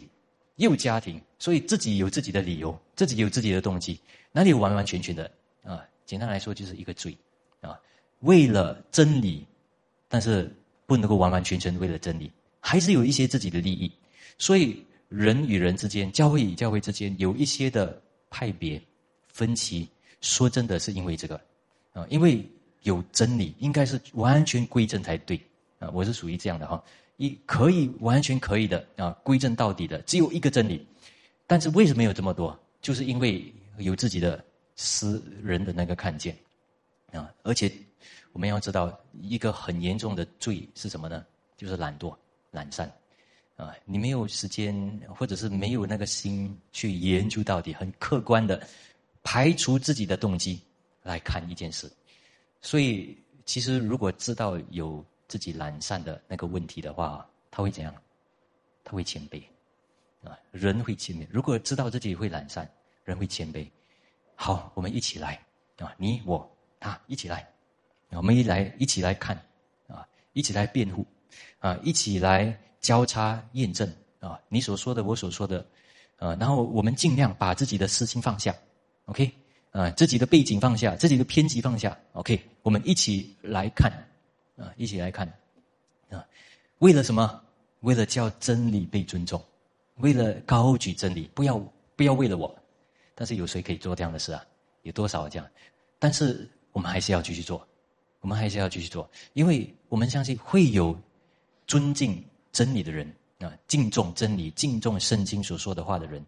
[0.55, 3.99] 有家庭，所以自己有自己的理由，自己有自己的动机，
[4.31, 5.29] 哪里完完全全的
[5.63, 5.83] 啊？
[6.05, 7.17] 简单来说，就是一个罪
[7.61, 7.79] 啊！
[8.19, 9.45] 为了真理，
[10.07, 10.53] 但是
[10.85, 13.91] 不能够完完全全为了真理，还是有一些自己的利益。
[14.37, 17.99] 所以人与人之间，教会与教会之间，有一些的
[18.29, 18.81] 派别
[19.27, 19.87] 分歧。
[20.21, 21.39] 说真的，是因为这个
[21.93, 22.45] 啊，因为
[22.83, 25.39] 有真理，应该是完全归正才对
[25.79, 25.89] 啊。
[25.93, 26.83] 我是属于这样的哈。
[27.23, 30.85] 一可以完全可以的啊，归正到底的只有一个真理，
[31.47, 32.59] 但是为什么有这么多？
[32.81, 34.43] 就是因为有自己的
[34.75, 36.37] 私人的那个看见
[37.13, 37.71] 啊，而且
[38.33, 41.25] 我们要知道一个很严重的罪是什么呢？
[41.55, 42.13] 就是懒惰、
[42.51, 42.91] 懒散
[43.55, 44.75] 啊，你没有时间
[45.07, 48.61] 或者是没有那个心去研究到底，很客观的
[49.23, 50.59] 排除自己的动机
[51.03, 51.89] 来看一件事，
[52.59, 55.01] 所以其实如果知道有。
[55.27, 57.93] 自己懒散的那个问题的话，他会怎样？
[58.83, 59.41] 他会谦卑
[60.23, 60.37] 啊！
[60.51, 61.25] 人会谦卑。
[61.31, 62.69] 如果知道自己会懒散，
[63.05, 63.65] 人会谦卑。
[64.35, 65.39] 好，我们一起来
[65.77, 65.95] 啊！
[65.97, 66.49] 你我
[66.79, 67.47] 他一起来，
[68.09, 69.35] 我们一来一起来看
[69.87, 70.05] 啊！
[70.33, 71.05] 一起来辩护
[71.59, 71.79] 啊！
[71.81, 74.37] 一起来交叉验证啊！
[74.49, 75.65] 你所说的，我所说的
[76.17, 76.35] 啊！
[76.35, 78.53] 然后我们尽量把自己的私心放下
[79.05, 79.31] ，OK
[79.71, 79.89] 啊！
[79.91, 82.39] 自己的背景放下，自己的偏激放下，OK。
[82.63, 83.91] 我们一起来看。
[84.57, 85.27] 啊，一起来看，
[86.09, 86.25] 啊，
[86.79, 87.41] 为了什么？
[87.81, 89.43] 为了叫真理被尊重，
[89.97, 91.59] 为了高举真理，不要
[91.97, 92.55] 不要为了我。
[93.13, 94.41] 但是有谁可以做这样的事啊？
[94.83, 95.45] 有多少这样？
[95.99, 97.67] 但是我们还是要继续做，
[98.21, 100.97] 我们还是要继续做，因为我们相信会有
[101.67, 102.23] 尊敬
[102.53, 103.05] 真理的人
[103.39, 106.25] 啊，敬重真理、敬重圣经所说的话的人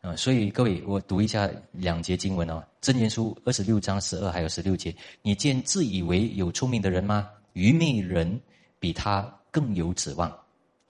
[0.00, 0.16] 啊。
[0.16, 7.28] 所以各位，我读一下两节经文哦，《箴言书》二十六章十二还有十六节：你见自以为有聪明的人吗？
[7.56, 8.38] 愚昧人
[8.78, 10.28] 比他更有指望，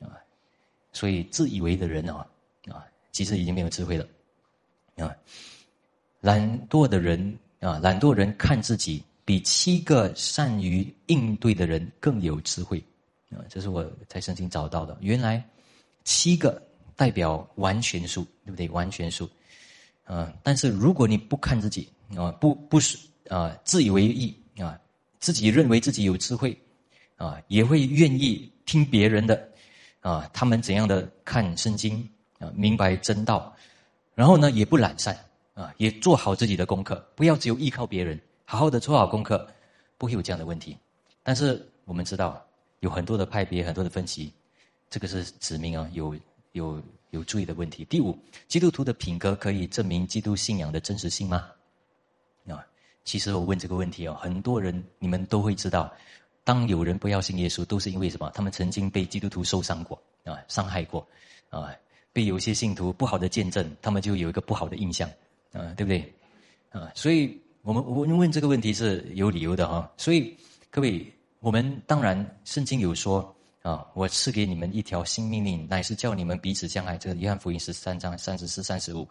[0.00, 0.18] 啊，
[0.92, 2.26] 所以自以为的人啊，
[2.68, 4.04] 啊，其实已经没有智慧了，
[4.96, 5.14] 啊，
[6.20, 12.82] 懒惰的人啊，懒惰人看自己比七个善于应对的人更有智慧，
[13.30, 14.98] 啊，这是我在圣经找到的。
[15.00, 15.40] 原来
[16.02, 16.60] 七个
[16.96, 18.68] 代表完全数，对不对？
[18.70, 19.30] 完全数，
[20.04, 22.98] 啊，但是如果你不看自己啊，不不是
[23.28, 24.76] 啊，自以为意啊。
[25.26, 26.56] 自己认为自己有智慧，
[27.16, 29.48] 啊，也会愿意听别人的，
[29.98, 32.08] 啊，他们怎样的看圣经
[32.38, 33.52] 啊，明白真道，
[34.14, 35.18] 然后呢，也不懒散
[35.54, 39.44] 啊，也做好自己的功课，不要只有依靠别人，好好的做好功课，
[39.98, 40.76] 不会有这样的问题。
[41.24, 42.40] 但是我们知道
[42.78, 44.32] 有很多的派别，很多的分歧，
[44.88, 46.14] 这个是指明啊有
[46.52, 47.84] 有有注意的问题。
[47.86, 48.16] 第五，
[48.46, 51.48] 基督徒的品格可以证明基督信仰的真实性吗？
[53.06, 55.90] 其实我问这个问题哦，很多人你们都会知道，
[56.44, 58.30] 当有人不要信耶稣，都是因为什么？
[58.34, 61.08] 他们曾经被基督徒受伤过啊，伤害过
[61.48, 61.74] 啊，
[62.12, 65.08] 被有些信徒不好的见证，他们就有一个不好的印象
[65.52, 66.14] 啊，对不对？
[66.70, 69.90] 啊，所以我们我们问这个问题是有理由的哈。
[69.96, 70.36] 所以
[70.70, 71.10] 各位。
[71.40, 73.32] 我们当然，圣经有说
[73.62, 76.96] 啊，我赐给你们一条新命令，乃是叫你们彼此相爱。
[76.98, 79.06] 这个约翰福音十三章三十四、三十五，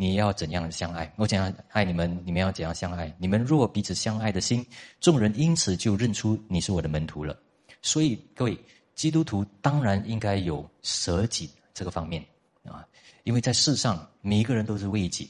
[0.00, 1.12] 你要怎样相爱？
[1.16, 3.12] 我怎样爱你们，你们要怎样相爱？
[3.18, 4.64] 你们若彼此相爱的心，
[5.00, 7.36] 众人因此就认出你是我的门徒了。
[7.82, 8.56] 所以各位
[8.94, 12.24] 基督徒当然应该有舍己这个方面
[12.62, 12.86] 啊，
[13.24, 15.28] 因为在世上每一个人都是为己，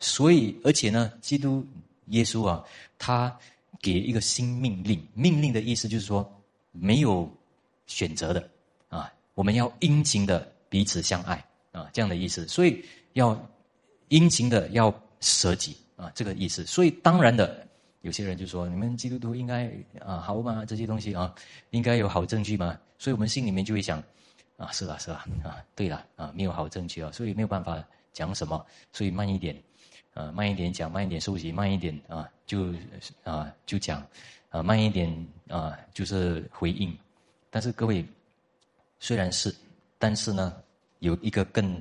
[0.00, 1.64] 所以而且呢，基督
[2.06, 2.62] 耶稣啊，
[2.98, 3.34] 他。
[3.80, 6.28] 给一个新命令，命令的意思就是说，
[6.72, 7.30] 没有
[7.86, 8.50] 选择的
[8.88, 12.48] 啊，我们要殷勤的彼此相爱啊，这样的意思。
[12.48, 13.40] 所以要
[14.08, 16.64] 殷勤的要舍己啊，这个意思。
[16.64, 17.66] 所以当然的，
[18.02, 20.64] 有些人就说，你们基督徒应该啊好吗？
[20.64, 21.34] 这些东西啊，
[21.70, 22.78] 应该有好证据吗？
[22.98, 24.02] 所以我们心里面就会想，
[24.56, 27.82] 啊是啊是啊啊，对了啊，没有好证据啊，所以没有办法
[28.12, 29.56] 讲什么，所以慢一点。
[30.14, 32.74] 啊，慢一点讲，慢一点收集，慢一点啊，就
[33.22, 34.04] 啊就讲，
[34.48, 35.14] 啊慢一点
[35.46, 36.92] 啊，就是回应。
[37.50, 38.04] 但是各位，
[38.98, 39.54] 虽然是，
[39.96, 40.60] 但是呢，
[40.98, 41.80] 有一个更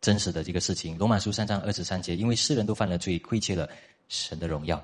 [0.00, 3.68] 真实的这个事情，《罗马书》三章二十三节，因为世人都犯了罪，亏欠了
[4.08, 4.82] 神的荣耀。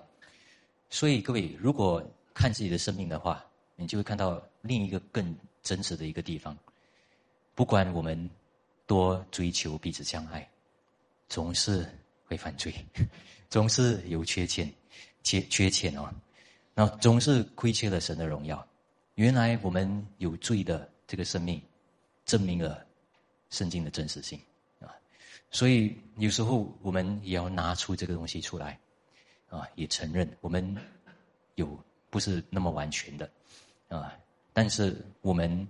[0.90, 2.02] 所以各位，如果
[2.34, 3.44] 看自己的生命的话，
[3.76, 6.56] 你就会看到另一个更真实的一个地方。
[7.54, 8.30] 不管我们
[8.86, 10.48] 多追求彼此相爱，
[11.28, 11.88] 总是。
[12.28, 12.74] 会犯罪，
[13.48, 14.68] 总是有缺欠，
[15.22, 16.12] 缺缺欠哦，
[16.74, 18.66] 那总是亏欠了神的荣耀。
[19.14, 21.62] 原来我们有罪的这个生命，
[22.24, 22.84] 证明了
[23.50, 24.40] 圣经的真实性。
[25.50, 28.78] 所以有时候我们也要拿出这个东西出来
[29.48, 30.76] 啊，也承认我们
[31.54, 31.78] 有
[32.10, 33.30] 不是那么完全的
[33.88, 34.12] 啊。
[34.52, 35.66] 但是我们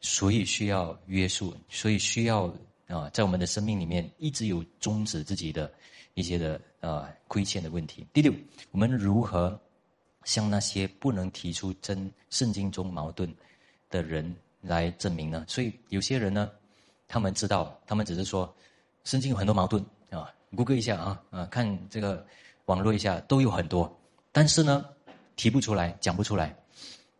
[0.00, 2.52] 所以需要约束，所以需要。
[2.88, 5.70] 啊，在我们的生命里面一直有终止自己的
[6.14, 8.06] 一些的啊亏欠的问题。
[8.14, 8.32] 第六，
[8.70, 9.60] 我们如何
[10.24, 13.30] 向那些不能提出真圣经中矛盾
[13.90, 15.44] 的人来证明呢？
[15.46, 16.50] 所以有些人呢，
[17.06, 18.56] 他们知道，他们只是说
[19.08, 22.26] 圣经有很多矛盾啊，谷歌一下啊啊，看这个
[22.66, 23.90] 网络一下都有很多，
[24.32, 24.84] 但是呢
[25.34, 26.54] 提不出来，讲不出来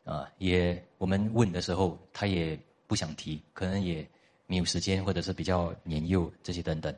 [0.05, 4.07] 啊，也我们问的时候他也不想提，可能也。
[4.51, 6.95] 没有时间，或者是比较年幼这些等等，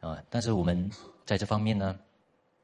[0.00, 0.90] 啊，但是我们
[1.24, 1.96] 在这方面呢，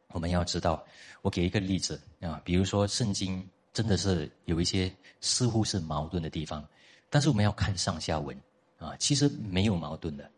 [0.08, 0.84] 我们要知道，
[1.22, 6.66] 我给一个例子啊，比如说圣经真的是有一些似乎是矛盾的地方，
[7.08, 8.36] 但是我们要看上下文
[8.78, 10.28] 啊，其实没有矛盾的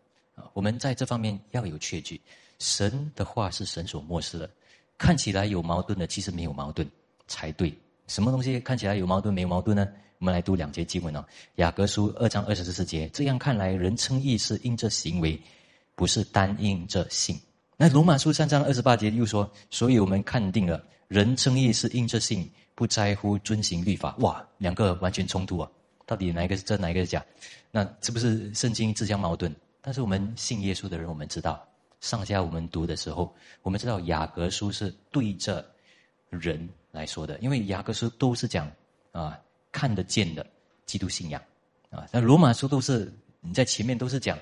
[0.53, 2.21] 我们在这方面要有确据，
[2.59, 4.51] 神的话是神所漠视的，
[4.97, 6.89] 看起来有矛盾的，其实没有矛盾
[7.27, 7.73] 才对，
[8.07, 9.89] 什么东西看起来有矛盾没有矛盾呢？
[10.19, 11.25] 我们来读两节经文哦，
[11.57, 13.09] 《雅各书》二章二十四节。
[13.11, 15.41] 这样看来，人称义是因着行为，
[15.95, 17.41] 不是单因着信。
[17.77, 25.71] 那《罗马书》三章二十八节又说：“所以我们看定了，人称义是因着信，不在乎遵行律法。”哇，两个完全冲突啊！
[26.05, 27.25] 到底哪一个是真，哪一个是假？
[27.71, 29.55] 那是不是圣经自相矛盾？
[29.89, 31.67] 但是我们信耶稣的人，我们知道，
[32.03, 35.65] 上下我们读的时候，我们知道《雅各书》是对着
[36.29, 38.71] 人来说的，因为《雅各书》都是讲
[39.13, 39.41] 啊。
[39.73, 40.45] 看得见的
[40.85, 41.41] 基督信仰，
[41.89, 43.11] 啊，那罗马书都是
[43.41, 44.39] 你在前面都是讲，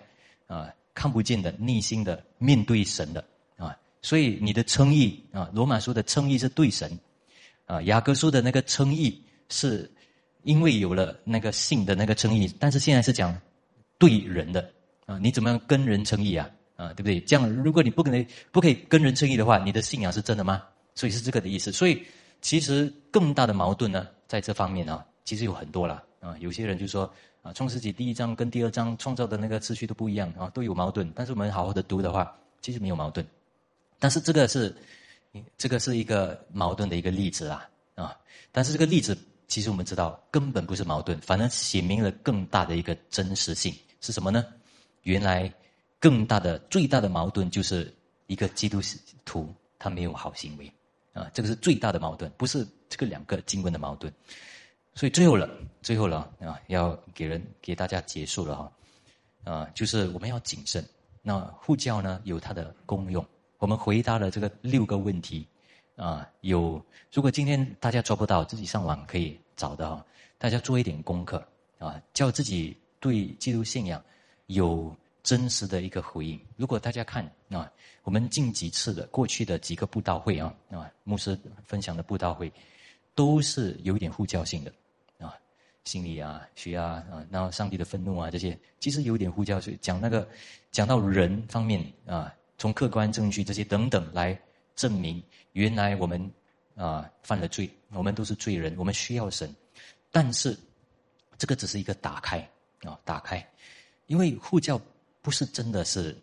[0.49, 3.23] 啊，看不见的内心的面对神的，
[3.57, 6.99] 啊，所以你的称义啊，罗马书的称义是对神，
[7.67, 9.89] 啊，雅各书的那个称义是
[10.43, 13.37] 因为有了那个信的那个称义，但是现在是讲
[13.99, 14.73] 对人的，
[15.07, 17.19] 啊，你怎么样跟人称义啊，啊，对不对？
[17.21, 20.63] 这样如果你不可能不可以跟人称义的话，你的信仰是真的吗？
[20.95, 21.73] 所以是这个的意思。
[21.73, 22.05] 所以
[22.43, 25.05] 其实更大的矛盾呢，在这方面啊。
[25.25, 31.11] 其实有很多了啊，有些人就说啊，《创世纪》第一章跟第二章创造的那个次序都不一样啊，都有矛盾。
[31.17, 33.27] 但是我们好好的读的话，其实没有矛盾。
[33.99, 34.73] 但是这个是，
[35.59, 38.17] 这个是一个矛盾的一个例子啊啊！
[38.53, 44.45] 但是这个例子其实我们知道根本不是矛盾，反而写明了更大的一个真实性是什么呢？
[45.07, 45.51] 原来
[46.01, 47.95] 更大的、最大的矛盾就是
[48.27, 48.81] 一个基督
[49.25, 50.71] 徒他没有好行为
[51.13, 54.13] 啊，这个是最大的矛盾，不是这个两个经文的矛盾。
[54.95, 55.49] 所以最后了，
[55.81, 58.73] 最后了啊，要给人给大家结束了哈，
[59.45, 60.85] 啊，就是我们要谨慎。
[61.23, 63.25] 那护教呢有它的功用，
[63.59, 65.47] 我们回答了这个六个问题，
[65.95, 70.05] 啊，有如果今天大家做不到，自己上网可以找到，
[70.37, 71.47] 大家做一点功课
[71.79, 74.03] 啊，叫自己对基督信仰
[74.47, 76.41] 有真实的一个回应。
[76.57, 77.71] 如果大家看啊，
[78.03, 82.53] 我们近几次的过去的几个布道会啊啊，牧师分享的布道会，
[83.15, 84.73] 都是有一点呼叫性的
[85.19, 85.35] 啊。
[85.85, 90.29] 心理啊，血啊，啊，然后上帝的愤怒啊，这些其实有点呼叫，讲那个
[90.73, 94.37] 讲到人方面啊，从客观证据这些等等来
[94.75, 95.23] 证明，
[95.53, 96.29] 原来我们
[96.75, 99.55] 啊犯了罪，我们都是罪人，我们需要神。
[100.11, 100.59] 但是
[101.39, 102.39] 这个只是一个打开
[102.83, 103.49] 啊，打开，
[104.07, 104.81] 因为护教
[105.23, 106.17] 不是真的是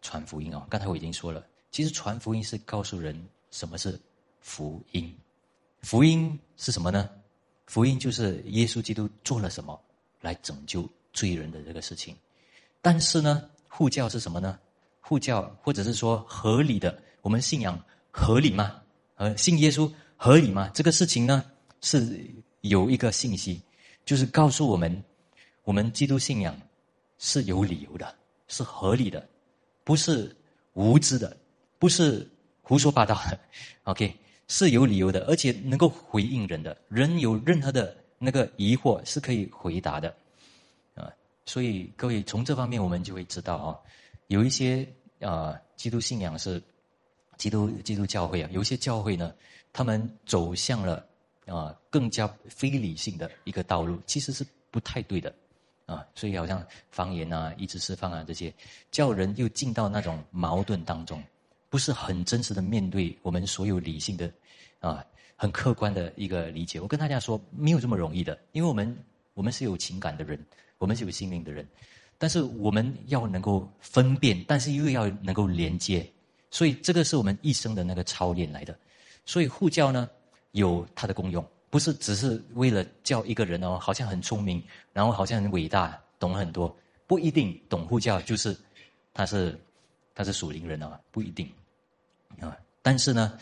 [0.00, 0.66] 传福音啊。
[0.68, 3.18] 刚才我已经说了，其实传福音是告诉人
[3.50, 3.98] 什么是
[4.40, 5.14] 福音，
[5.82, 7.08] 福音是什么呢？
[7.66, 9.80] 福音就是耶稣基督做了什么
[10.20, 12.14] 来拯救罪人的这个事情，
[12.82, 14.58] 但是呢，护教是什么呢？
[15.00, 18.82] 护教或者是说合理的，我们信仰合理吗？
[19.16, 20.70] 呃，信耶稣合理吗？
[20.74, 21.44] 这个事情呢
[21.80, 22.28] 是
[22.62, 23.62] 有一个信息，
[24.04, 25.02] 就是告诉我们，
[25.64, 26.60] 我们基督信仰
[27.22, 28.12] 是有理由的，
[28.48, 29.24] 是合理的，
[29.84, 30.34] 不是
[30.72, 31.36] 无知的，
[31.78, 32.28] 不是
[32.60, 33.38] 胡说八道的。
[33.84, 34.12] OK。
[34.48, 40.14] 是有理由的，而且能够回应人的，人有任何的那个疑惑是可以回答的，
[40.94, 41.10] 啊，
[41.46, 43.78] 所以各位从这方面我们就会知道啊，
[44.26, 44.86] 有一些
[45.20, 46.62] 啊基督信仰是
[47.38, 49.32] 基督基督教会啊，有一些教会呢，
[49.72, 51.02] 他们走向了
[51.46, 55.34] 啊更加非理性的一个道路，其实是不太对的，
[55.92, 58.52] 啊，所以好像方言啊、意志释放啊这些，
[58.90, 61.22] 叫人又进到那种矛盾当中，
[61.68, 64.32] 不是很真实的面对我们所有理性的。
[64.80, 65.04] 啊，
[65.36, 66.80] 很客观的一个理解。
[66.80, 68.96] 我跟大家说，没有这么容易的，因为我们
[69.32, 70.44] 我们是有情感的人，
[70.78, 71.64] 我们是有心灵的人，
[72.18, 76.04] 但是我们要能够分辨，但是又要能够连接，
[76.50, 78.76] 所以这个是我们一生的那个操练来的。
[79.24, 80.10] 所以护教呢，
[80.50, 84.62] 有它的功用，不是只是为了叫一个人哦，好像很聪明，
[84.92, 88.54] 然后好像很伟大，懂很多，不一定懂护教就是
[89.14, 89.58] 他是
[90.14, 91.50] 他是属灵人啊，不一定
[92.38, 92.54] 啊。
[92.82, 93.38] 但是呢。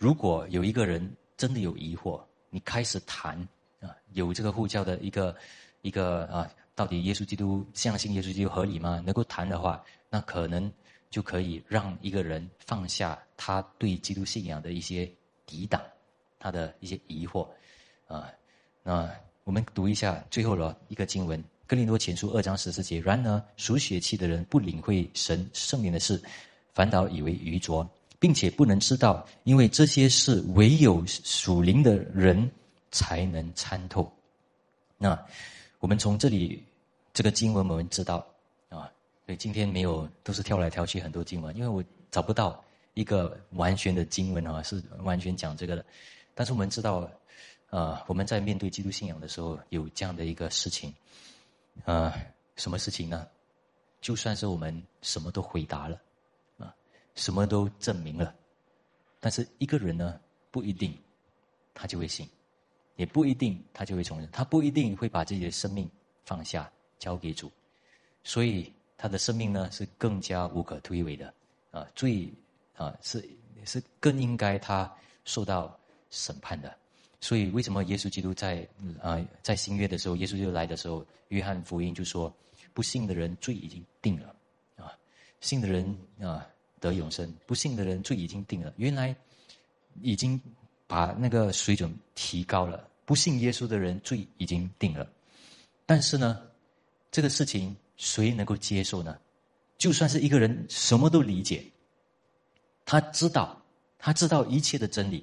[0.00, 3.36] 如果有一个人真的有疑惑，你开始谈
[3.80, 5.36] 啊，有这个护教的一个
[5.82, 9.02] 一个啊，到底耶稣基督相信耶稣基督合理吗？
[9.04, 10.72] 能够谈的话，那可能
[11.10, 15.06] 就可以让一个人放下他对基督信仰的一些
[15.44, 15.78] 抵挡，
[16.40, 17.46] 他的一些疑惑
[18.08, 18.28] 啊。
[18.82, 19.08] 那
[19.44, 21.38] 我们读一下最后的一个经文，
[21.68, 26.20] 《哥林多前书》二章十四节：然而属血气的人不领会神圣灵的事，
[26.74, 27.88] 反倒以为愚拙。
[28.22, 32.50] 并且不能知道，因为这些事唯有属灵的人
[32.90, 34.12] 才能参透。
[34.98, 35.18] 那
[35.78, 36.62] 我们从这里
[37.14, 38.16] 这个经文，我们知道
[38.68, 38.92] 啊，
[39.24, 42.62] 所以今天没有都是跳来跳去很多经文，因为我找不到
[42.92, 45.82] 一个完全的经文啊，是完全讲这个的。
[46.34, 47.10] 但是我们知道，
[47.70, 50.94] 啊，我们在面对基督信仰的时候，有这样的一个事情，
[51.84, 52.14] 啊，
[52.56, 53.26] 什么事情呢？
[54.00, 56.00] 就算是我们什么都回答了。
[56.58, 56.74] 啊
[57.16, 58.34] 什么都证明了，
[59.18, 60.18] 但是一个人呢，
[60.50, 60.96] 不一定
[61.74, 62.26] 他就会信，
[62.94, 65.90] 也不一定他就会从他不一定会把自己的生命
[66.24, 67.50] 放下交给主，
[68.22, 71.34] 所以他的生命呢是更加无可推诿的
[71.72, 72.32] 啊，最
[72.76, 73.28] 啊是
[73.64, 74.90] 是更应该他
[75.24, 75.78] 受到
[76.10, 76.76] 审判的。
[77.20, 78.66] 所以为什么耶稣基督在
[79.00, 82.32] 啊在新约的时候，耶稣就来的时候，约翰福音就说，
[82.74, 84.34] 不信的人罪已经定了
[84.76, 84.92] 啊，
[85.40, 86.46] 信的人啊。
[86.80, 88.72] 得永生，不信的人罪已经定了。
[88.78, 89.14] 原来
[90.00, 90.40] 已经
[90.86, 92.88] 把那个水准提高了。
[93.04, 95.06] 不信耶稣的人罪已经定了。
[95.84, 96.40] 但是呢，
[97.10, 99.18] 这个事情谁能够接受呢？
[99.76, 101.62] 就算是一个人什么都理解，
[102.86, 103.60] 他知道
[103.98, 105.22] 他知道一切的真理，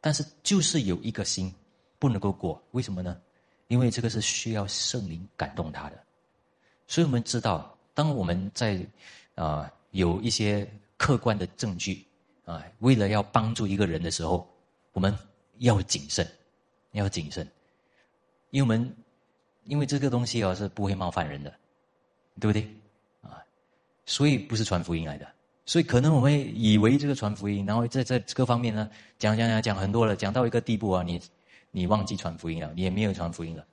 [0.00, 1.52] 但是就是有一个心
[1.98, 2.62] 不能够过。
[2.72, 3.20] 为什么呢？
[3.68, 5.98] 因为这个是需要圣灵感动他的。
[6.86, 8.84] 所以我们知道，当我们在
[9.34, 9.72] 啊。
[9.92, 10.64] 有一些
[10.96, 12.06] 客观的证据
[12.44, 14.48] 啊，为了要帮助一个人的时候，
[14.92, 15.12] 我们
[15.58, 16.24] 要谨慎，
[16.92, 17.44] 要谨慎，
[18.50, 18.96] 因为我们
[19.64, 21.52] 因为这个东西啊是不会冒犯人的，
[22.38, 22.72] 对不对
[23.20, 23.42] 啊？
[24.06, 25.28] 所以不是传福音来的，
[25.70, 28.90] 所以可能我们以为这个传福音，然后在在各方面呢
[29.20, 31.22] 讲讲讲讲很多了，讲到一个地步啊，你
[31.70, 33.64] 你忘记传福音了，你也没有传福音了，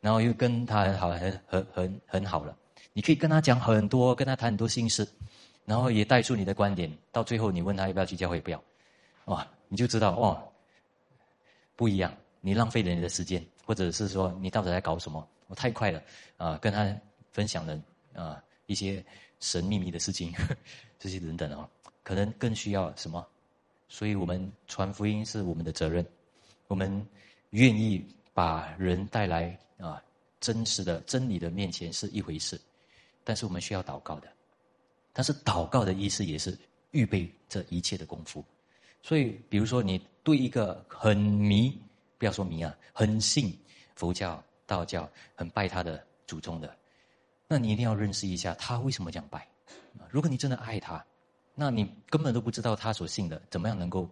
[0.00, 2.56] 然后又跟他很好很很很很好了，
[2.92, 5.06] 你可以跟他讲很多，跟他谈很多心事。
[5.64, 8.60] 然后也带出你的观点，到最后你问他要不要去教会，不要，
[9.26, 10.42] 哇，你就知道哦，
[11.76, 15.24] 不一样，你浪费了你的时间，或者是说你到底在搞什么？
[15.46, 16.02] 我太快了
[16.36, 16.84] 啊，跟他
[17.30, 17.80] 分享了
[18.12, 19.02] 啊一些
[19.38, 20.34] 神秘密的事情，
[21.04, 21.68] 这些等等哦，
[22.02, 23.26] 可能更需要什么
[23.90, 26.02] 所以我们传福音是我们的责任，
[26.66, 27.06] 我们
[27.50, 28.02] 愿意
[28.32, 30.02] 把人带来啊
[30.40, 32.58] 真实的真理的面前是一回事，
[33.22, 34.32] 但是我们需要祷告的，
[35.12, 36.56] 但是祷告的意思也是
[36.92, 38.42] 预备这一切的功夫。
[39.02, 41.78] 所以，比如说你对一个很迷，
[42.16, 43.54] 不要说迷啊，很信
[43.94, 46.74] 佛教、道教、很拜他的祖宗的，
[47.46, 49.46] 那你一定要认识一下他为什么这样拜。
[50.10, 51.04] 如果你真的爱他，
[51.54, 54.08] 那你根本都不知道他所信的，怎么样能够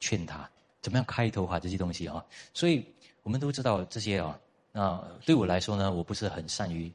[0.00, 0.48] 劝他？
[0.80, 1.60] 怎么样开头啊？
[1.60, 2.84] 这些东西啊，所以
[3.22, 4.38] 我们都知道这些啊。
[4.72, 6.92] 那对我来说呢，我不是很善于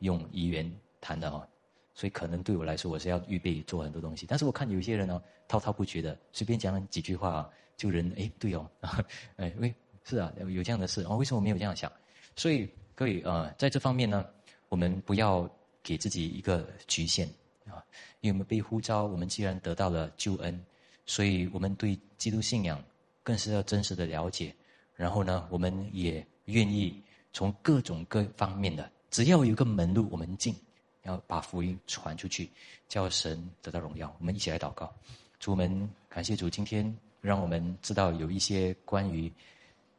[0.00, 0.70] 用语言
[1.00, 1.46] 谈的啊，
[1.94, 4.26] 所以可能对我来说，我是要预备做很多东西。
[4.26, 8.68] 但是我看有些人呢，滔滔不绝的，随便讲几句话，啊就人哎，对哦，
[9.36, 9.72] 哎喂，
[10.04, 11.92] 是啊，有这样的事哦，为什么没有这样想？
[12.34, 14.24] 所以各位啊，在这方面呢，
[14.68, 15.48] 我们不要
[15.86, 17.28] 给自己一个局限。
[17.66, 17.82] 啊，
[18.20, 20.64] 因为我们被呼召，我们既然得到了救恩，
[21.04, 22.82] 所以我们对基督信仰
[23.24, 24.54] 更是要真实的了解。
[24.94, 30.54] 然后呢，我们也愿意从各种各方面的，只要有个门路，我们进，
[31.02, 32.48] 要把福音传出去，
[32.88, 34.14] 叫神得到荣耀。
[34.20, 34.94] 我们一起来祷告，
[35.40, 39.30] 主们感谢主，今天让我们知道有一些关于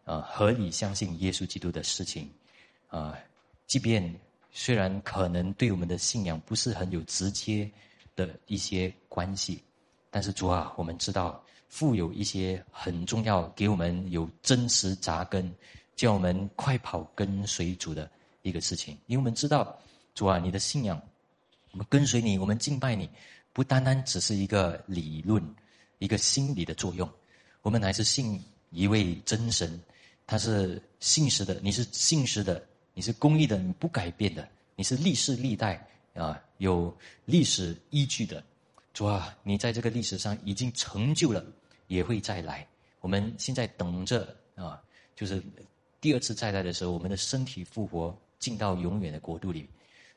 [0.05, 2.29] 呃合理相信耶稣基督的事情，
[2.88, 3.13] 啊，
[3.65, 4.26] 即便。
[4.60, 7.70] 虽然可能对我们的信仰不是很有直接
[8.16, 9.64] 的一些关系，
[10.10, 15.53] 但是主啊，我们知道富有一些很重要，给我们有真实扎根，
[15.95, 18.10] 叫我们快跑跟随主的
[18.41, 18.97] 一个事情。
[19.05, 19.78] 因为我们知道，
[20.16, 20.99] 主啊，你的信仰，
[21.72, 23.08] 我们跟随你，我们敬拜你，
[23.53, 25.55] 不单单只是一个理论、
[25.99, 27.08] 一个心理的作用，
[27.62, 29.80] 我们乃是信一位真神，
[30.26, 32.60] 他是信实的，你是信实的。
[32.97, 36.91] 你是公义的，你不改变的，你是历世历代啊有
[37.25, 38.43] 历史依据的，
[38.91, 41.45] 主啊，你在这个历史上已经成就了，
[41.85, 42.67] 也会再来。
[42.99, 44.81] 我们现在等着啊，
[45.15, 45.39] 就是
[46.01, 49.69] 第二次再来的时候，我们的身体复活，进到永远的国度里。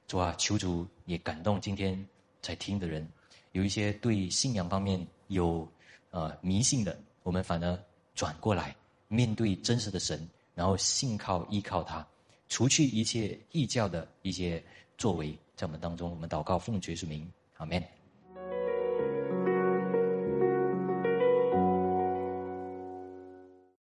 [0.09, 2.03] 主啊，求主也感动今天
[2.41, 3.07] 在听的人，
[3.53, 5.69] 有一些对信仰方面有
[6.13, 7.79] 呃迷信的，我们反而
[8.15, 8.75] 转过来
[9.07, 12.07] 面对真实的神，然后信靠依靠他。
[12.51, 14.63] 除去一切异教的一些
[14.99, 18.00] 作为，在我们当中，我们祷告奉主耶稣名，阿门。